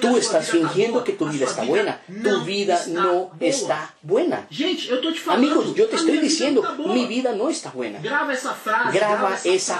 Tú 0.00 0.16
estás 0.16 0.50
fingiendo 0.50 1.04
que 1.04 1.12
tu 1.12 1.28
vida 1.28 1.46
está 1.46 1.62
buena, 1.62 2.00
tu 2.22 2.44
vida 2.44 2.80
no 2.88 3.30
está 3.38 3.94
buena. 4.02 4.48
Amigos, 5.28 5.74
yo 5.74 5.86
te 5.86 5.96
estoy 5.96 6.18
diciendo, 6.18 6.62
mi 6.86 7.06
vida 7.06 7.32
no 7.32 7.48
está 7.48 7.70
buena. 7.70 8.00
Graba 8.00 8.32
esa 8.32 8.54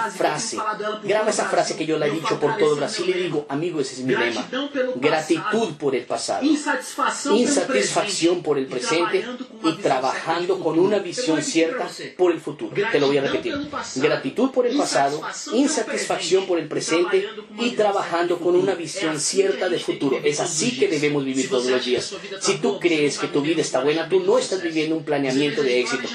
frase, 0.09 0.57
graba 1.03 1.29
esa 1.29 1.45
frase 1.45 1.72
que 1.73 1.85
yo 1.85 1.97
la 1.97 2.07
he 2.07 2.11
dicho 2.11 2.39
por 2.39 2.57
todo 2.57 2.75
Brasil 2.75 3.09
y 3.09 3.13
digo, 3.13 3.45
amigo, 3.49 3.79
ese 3.79 3.95
es 3.95 3.99
mi 4.01 4.15
lema. 4.15 4.47
Gratitud 4.95 5.73
por 5.79 5.95
el 5.95 6.05
pasado, 6.05 6.45
insatisfacción 6.45 8.41
por 8.41 8.57
el 8.57 8.67
presente 8.67 9.25
y 9.63 9.73
trabajando 9.73 10.59
con 10.59 10.79
una 10.79 10.99
visión 10.99 11.41
cierta 11.41 11.89
por 12.17 12.31
el 12.31 12.39
futuro. 12.39 12.75
Te 12.91 12.99
lo 12.99 13.07
voy 13.07 13.17
a 13.17 13.21
repetir. 13.21 13.55
Gratitud 13.95 14.51
por 14.51 14.67
el 14.67 14.77
pasado, 14.77 15.21
insatisfacción 15.53 16.45
por 16.45 16.59
el 16.59 16.67
presente 16.67 17.27
y 17.59 17.71
trabajando 17.71 18.39
con 18.39 18.55
una 18.55 18.75
visión 18.75 19.19
cierta 19.19 19.69
de 19.69 19.79
futuro. 19.79 20.19
Es 20.23 20.39
así 20.39 20.77
que 20.77 20.87
debemos 20.87 21.25
vivir 21.25 21.49
todos 21.49 21.65
los 21.65 21.85
días. 21.85 22.13
Si 22.41 22.57
tú 22.57 22.79
crees 22.79 23.17
que 23.17 23.27
tu 23.27 23.41
vida 23.41 23.61
está 23.61 23.81
buena, 23.81 24.09
tú 24.09 24.19
no 24.19 24.37
estás 24.37 24.61
viviendo 24.61 24.95
un 24.95 25.03
planeamiento 25.03 25.63
de 25.63 25.79
éxito. 25.79 26.07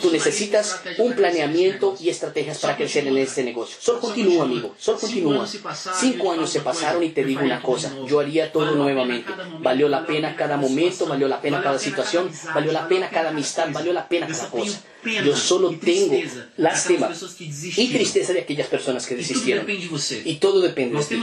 Tú 0.00 0.10
necesitas 0.10 0.80
un 0.98 1.14
planeamiento 1.14 1.96
y 2.00 2.08
estrategias 2.08 2.58
para 2.58 2.76
crecer 2.76 3.06
en 3.06 3.16
este 3.18 3.42
negocio. 3.42 3.76
Solo 3.80 4.00
continúa, 4.00 4.44
amigo. 4.44 4.74
Solo 4.78 4.98
continúa. 5.06 5.46
Cinco 6.00 6.32
años 6.32 6.50
se 6.50 6.60
pasaron 6.60 7.02
y 7.02 7.10
te 7.10 7.24
digo 7.24 7.42
una 7.42 7.60
cosa. 7.62 7.92
Yo 8.06 8.20
haría 8.20 8.52
todo 8.52 8.74
nuevamente. 8.74 9.32
Valió 9.60 9.88
la 9.88 10.06
pena 10.06 10.34
cada 10.36 10.56
momento, 10.56 11.06
valió 11.06 11.28
la 11.28 11.40
pena 11.40 11.62
cada 11.62 11.78
situación, 11.78 12.30
valió 12.54 12.72
la 12.72 12.88
pena 12.88 13.10
cada 13.10 13.30
amistad, 13.30 13.68
valió 13.70 13.92
la 13.92 14.08
pena 14.08 14.26
cada 14.26 14.48
cosa. 14.48 14.80
Yo 15.04 15.36
solo 15.36 15.70
tengo 15.80 16.16
lástima 16.56 17.10
y 17.76 17.88
tristeza 17.88 18.32
de 18.32 18.40
aquellas 18.40 18.68
personas 18.68 19.06
que 19.06 19.16
desistieron. 19.16 19.66
Y 20.24 20.36
todo 20.36 20.60
depende 20.60 20.98
de 20.98 21.04
ti. 21.04 21.22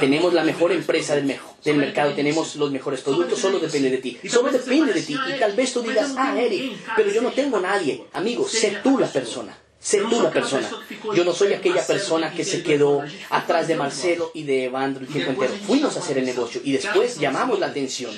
Tenemos 0.00 0.34
la 0.34 0.44
mejor 0.44 0.72
empresa 0.72 1.14
del, 1.14 1.36
del 1.64 1.76
mercado, 1.76 2.12
tenemos 2.14 2.56
los 2.56 2.70
mejores 2.70 3.00
productos, 3.00 3.38
solo 3.38 3.60
depende 3.60 3.90
de 3.90 3.98
ti. 3.98 4.18
Solo 4.28 4.50
depende 4.50 4.92
de 4.92 5.02
ti. 5.02 5.14
Y 5.14 5.38
tal 5.38 5.52
vez 5.52 5.72
tú 5.72 5.82
digas, 5.82 6.14
ah, 6.16 6.34
Eric, 6.38 6.76
pero 6.96 7.12
yo 7.12 7.22
no 7.22 7.30
tengo 7.30 7.60
nadie. 7.60 8.04
Amigo, 8.12 8.48
sé 8.48 8.78
tú 8.82 8.98
la 8.98 9.06
persona. 9.06 9.56
Sé 9.80 10.00
tú 10.10 10.20
la 10.20 10.30
persona. 10.30 10.68
Yo 11.14 11.24
no 11.24 11.32
soy 11.32 11.52
aquella 11.52 11.86
persona 11.86 12.32
que 12.32 12.44
se 12.44 12.62
quedó 12.62 13.02
atrás 13.30 13.68
de 13.68 13.76
Marcelo 13.76 14.30
y 14.34 14.42
de 14.42 14.64
Evandro 14.64 15.02
el 15.04 15.08
tiempo 15.08 15.30
entero. 15.30 15.54
Fuimos 15.66 15.96
a 15.96 16.00
hacer 16.00 16.18
el 16.18 16.26
negocio 16.26 16.60
y 16.64 16.72
después 16.72 17.18
llamamos 17.18 17.60
la 17.60 17.66
atención. 17.66 18.12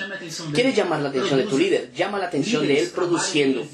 ¿Quieres 0.53 0.75
llamar 0.75 1.01
la 1.01 1.09
atención 1.09 1.37
de 1.39 1.45
tu 1.45 1.57
líder? 1.57 1.91
Llama 1.93 2.17
la 2.17 2.25
atención 2.25 2.67
de 2.67 2.79
él 2.79 2.89
produciendo. 2.89 3.65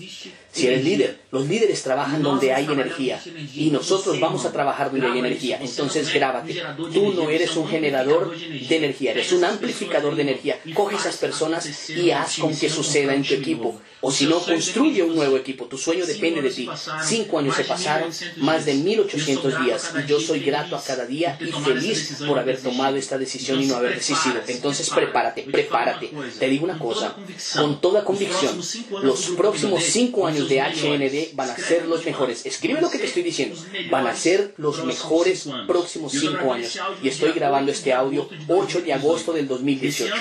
Si 0.52 0.68
eres 0.68 0.84
líder, 0.84 1.20
los 1.32 1.48
líderes 1.48 1.84
trabajan 1.84 2.24
donde 2.24 2.54
hay 2.54 2.66
energía 2.66 3.22
y 3.54 3.70
nosotros 3.70 4.20
vamos 4.20 4.46
a 4.46 4.52
trabajar 4.52 4.92
donde 4.92 5.08
hay 5.08 5.20
energía. 5.20 5.60
Entonces 5.62 6.14
grábate. 6.14 6.62
Tú 6.94 7.14
no 7.14 7.30
eres 7.30 7.56
un 7.58 7.68
generador 7.68 8.38
de 8.38 8.76
energía, 8.76 9.12
eres 9.12 9.32
un 9.34 9.44
amplificador 9.44 10.16
de 10.16 10.22
energía. 10.22 10.60
Coge 10.74 10.96
esas 10.96 11.18
personas 11.18 11.90
y 11.90 12.12
haz 12.12 12.38
con 12.38 12.56
que 12.56 12.70
suceda 12.70 13.14
en 13.14 13.24
tu 13.24 13.34
equipo. 13.34 13.80
O 14.00 14.12
si 14.12 14.28
no, 14.28 14.40
construye 14.40 15.02
un 15.02 15.16
nuevo 15.16 15.38
equipo. 15.38 15.66
Tu 15.66 15.78
sueño 15.78 16.06
depende 16.06 16.42
de 16.42 16.52
ti. 16.52 16.70
Cinco 17.04 17.40
años 17.40 17.56
se 17.56 17.64
pasaron, 17.64 18.12
más 18.38 18.66
de 18.66 18.76
1800 18.76 19.66
días. 19.66 19.92
Y 20.02 20.08
yo 20.08 20.20
soy 20.20 20.42
grato 20.42 20.76
a 20.76 20.84
cada 20.84 21.06
día 21.06 21.38
y 21.42 21.52
feliz 21.52 22.20
por 22.28 22.38
haber 22.38 22.62
tomado 22.62 22.96
esta 22.96 23.18
decisión 23.18 23.62
y 23.62 23.66
no 23.66 23.76
haber 23.76 23.96
desistido. 23.96 24.36
Entonces 24.48 24.90
prepárate, 24.92 25.44
prepárate. 25.44 26.12
Te 26.38 26.48
digo 26.48 26.66
una 26.66 26.78
cosa, 26.78 27.16
con 27.56 27.82
toda 27.82 28.04
convicción, 28.04 28.62
los 29.02 29.30
próximos 29.32 29.84
cinco 29.84 30.28
años 30.28 30.48
de 30.48 30.62
HND 30.62 31.27
van 31.34 31.50
a 31.50 31.58
ser 31.58 31.88
los 31.88 32.06
mejores. 32.06 32.46
Escribe 32.46 32.82
lo 32.82 32.90
que 32.90 33.00
te 33.00 33.06
estoy 33.06 33.24
diciendo. 33.24 33.56
Van 33.90 34.08
a 34.08 34.16
ser 34.16 34.54
los 34.58 34.84
mejores 34.86 35.48
próximos 35.68 36.12
cinco 36.12 36.54
años. 36.54 36.80
Y 37.02 37.10
estoy 37.10 37.32
grabando 37.32 37.72
este 37.72 37.94
audio 37.94 38.30
8 38.48 38.82
de 38.82 38.94
agosto 38.94 39.34
del 39.34 39.48
2018. 39.48 40.14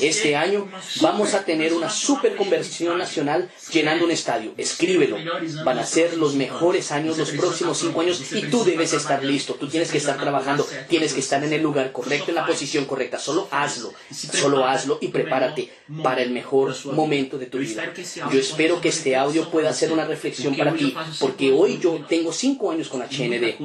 Este 0.00 0.36
año 0.36 0.68
vamos 1.00 1.34
a 1.34 1.44
tener 1.44 1.72
una 1.72 1.90
super 1.90 2.36
conversión 2.36 2.98
nacional 2.98 3.50
llenando 3.72 4.04
un 4.04 4.10
estadio. 4.10 4.54
Escríbelo. 4.56 5.16
Van 5.64 5.78
a 5.78 5.84
ser 5.84 6.16
los 6.16 6.34
mejores 6.34 6.92
años, 6.92 7.18
los 7.18 7.30
próximos 7.30 7.78
cinco 7.78 8.00
años 8.00 8.22
y 8.32 8.42
tú 8.42 8.64
debes 8.64 8.92
estar 8.92 9.24
listo. 9.24 9.54
Tú 9.54 9.68
tienes 9.68 9.90
que 9.90 9.98
estar 9.98 10.18
trabajando, 10.18 10.66
tienes 10.88 11.12
que 11.12 11.20
estar 11.20 11.42
en 11.42 11.52
el 11.52 11.62
lugar 11.62 11.92
correcto, 11.92 12.30
en 12.30 12.36
la 12.36 12.46
posición 12.46 12.84
correcta. 12.84 13.18
Solo 13.18 13.48
hazlo, 13.50 13.92
solo 14.12 14.66
hazlo 14.66 14.98
y 15.00 15.08
prepárate 15.08 15.70
para 16.02 16.22
el 16.22 16.30
mejor 16.30 16.74
momento 16.86 17.38
de 17.38 17.46
tu 17.46 17.58
vida. 17.58 17.92
Yo 18.32 18.38
espero 18.38 18.80
que 18.80 18.88
este 18.88 19.16
audio 19.16 19.50
pueda 19.50 19.72
ser 19.72 19.92
una 19.92 20.04
reflexión 20.04 20.37
para 20.56 20.72
ti, 20.72 20.94
porque 21.20 21.52
hoy 21.52 21.78
yo 21.78 22.04
tengo 22.08 22.32
cinco 22.32 22.70
años 22.70 22.88
con 22.88 23.02
HND 23.02 23.56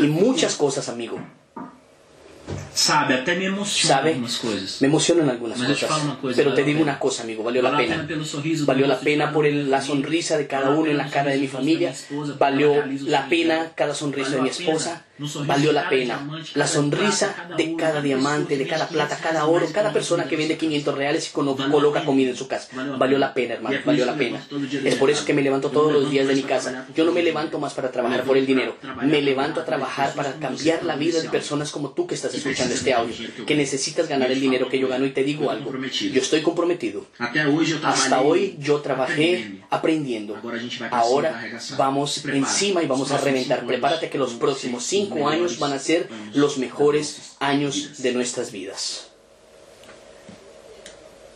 y 0.00 0.06
muchas 0.06 0.54
cosas, 0.56 0.88
amigo. 0.88 1.18
Sabe, 2.74 3.14
até 3.14 3.36
me 3.36 3.46
emociona 3.46 3.96
¿Sabe? 3.96 4.14
Me 4.80 4.86
emocionan 4.88 5.28
algunas 5.30 5.58
Mas 5.58 5.68
cosas, 5.68 6.02
pero 6.34 6.54
te 6.54 6.64
digo 6.64 6.80
una 6.82 6.98
cosa, 6.98 7.22
amigo, 7.22 7.42
valió 7.44 7.62
la 7.62 7.76
pena. 7.76 8.08
Valió 8.64 8.86
la 8.86 8.98
pena 8.98 9.32
por 9.32 9.46
el- 9.46 9.70
la 9.70 9.80
sonrisa 9.82 10.36
de 10.38 10.46
cada 10.46 10.70
uno 10.70 10.90
en 10.90 10.96
la 10.96 11.08
cara 11.08 11.30
de 11.30 11.38
mi 11.38 11.48
familia. 11.48 11.94
Valió 12.38 12.82
la 13.02 13.28
pena 13.28 13.72
cada 13.74 13.94
sonrisa 13.94 14.30
de 14.30 14.42
mi 14.42 14.48
esposa. 14.48 15.04
Valió 15.46 15.72
la 15.72 15.88
pena 15.88 16.26
la 16.54 16.66
sonrisa 16.66 17.48
de 17.56 17.76
cada 17.76 18.00
diamante, 18.00 18.56
de 18.56 18.66
cada 18.66 18.88
plata, 18.88 19.16
cada 19.16 19.42
500 19.42 19.48
oro, 19.48 19.72
cada 19.72 19.92
persona 19.92 20.24
que 20.24 20.36
vende 20.36 20.56
500 20.56 20.94
reales 20.94 21.28
y 21.28 21.32
coloca 21.32 22.04
comida 22.04 22.30
en 22.30 22.36
su 22.36 22.48
casa. 22.48 22.68
Valió 22.98 23.18
la 23.18 23.34
pena, 23.34 23.54
hermano, 23.54 23.78
valió 23.84 24.04
la 24.06 24.16
pena. 24.16 24.44
Es 24.84 24.94
por 24.96 25.10
eso 25.10 25.24
que 25.24 25.34
me 25.34 25.42
levanto 25.42 25.70
todos 25.70 25.92
los 25.92 26.10
días 26.10 26.26
de 26.26 26.34
mi 26.34 26.42
casa. 26.42 26.86
Yo 26.94 27.04
no 27.04 27.12
me 27.12 27.22
levanto 27.22 27.58
más 27.58 27.74
para 27.74 27.90
trabajar 27.90 28.24
por 28.24 28.36
el 28.36 28.46
dinero. 28.46 28.76
Me 29.02 29.20
levanto 29.20 29.60
a 29.60 29.64
trabajar 29.64 30.14
para 30.14 30.32
cambiar 30.34 30.82
la 30.84 30.96
vida 30.96 31.20
de 31.20 31.28
personas 31.28 31.70
como 31.70 31.90
tú 31.90 32.06
que 32.06 32.14
estás 32.14 32.34
escuchando 32.34 32.74
este 32.74 32.94
audio, 32.94 33.14
que 33.46 33.54
necesitas 33.54 34.08
ganar 34.08 34.30
el 34.30 34.40
dinero 34.40 34.68
que 34.68 34.78
yo 34.78 34.88
gano 34.88 35.04
y 35.04 35.10
te 35.10 35.24
digo 35.24 35.50
algo. 35.50 35.72
Yo 35.90 36.20
estoy 36.20 36.40
comprometido. 36.40 37.06
Hasta 37.82 38.20
hoy 38.22 38.56
yo 38.58 38.80
trabajé 38.80 39.62
aprendiendo. 39.70 40.40
Ahora 40.90 41.60
vamos 41.76 42.24
encima 42.24 42.82
y 42.82 42.86
vamos 42.86 43.10
Os 43.10 43.20
a 43.20 43.24
reventar. 43.24 43.66
Prepárate 43.66 44.08
que 44.08 44.18
los 44.18 44.34
próximos 44.34 44.62
ser 44.62 45.01
os 45.01 45.01
cinco 45.06 45.28
años 45.28 45.58
van 45.58 45.72
a 45.72 45.78
ser 45.78 46.08
los 46.34 46.58
mejores 46.58 47.36
años 47.38 48.02
de 48.02 48.12
nuestras 48.12 48.52
vidas. 48.52 49.11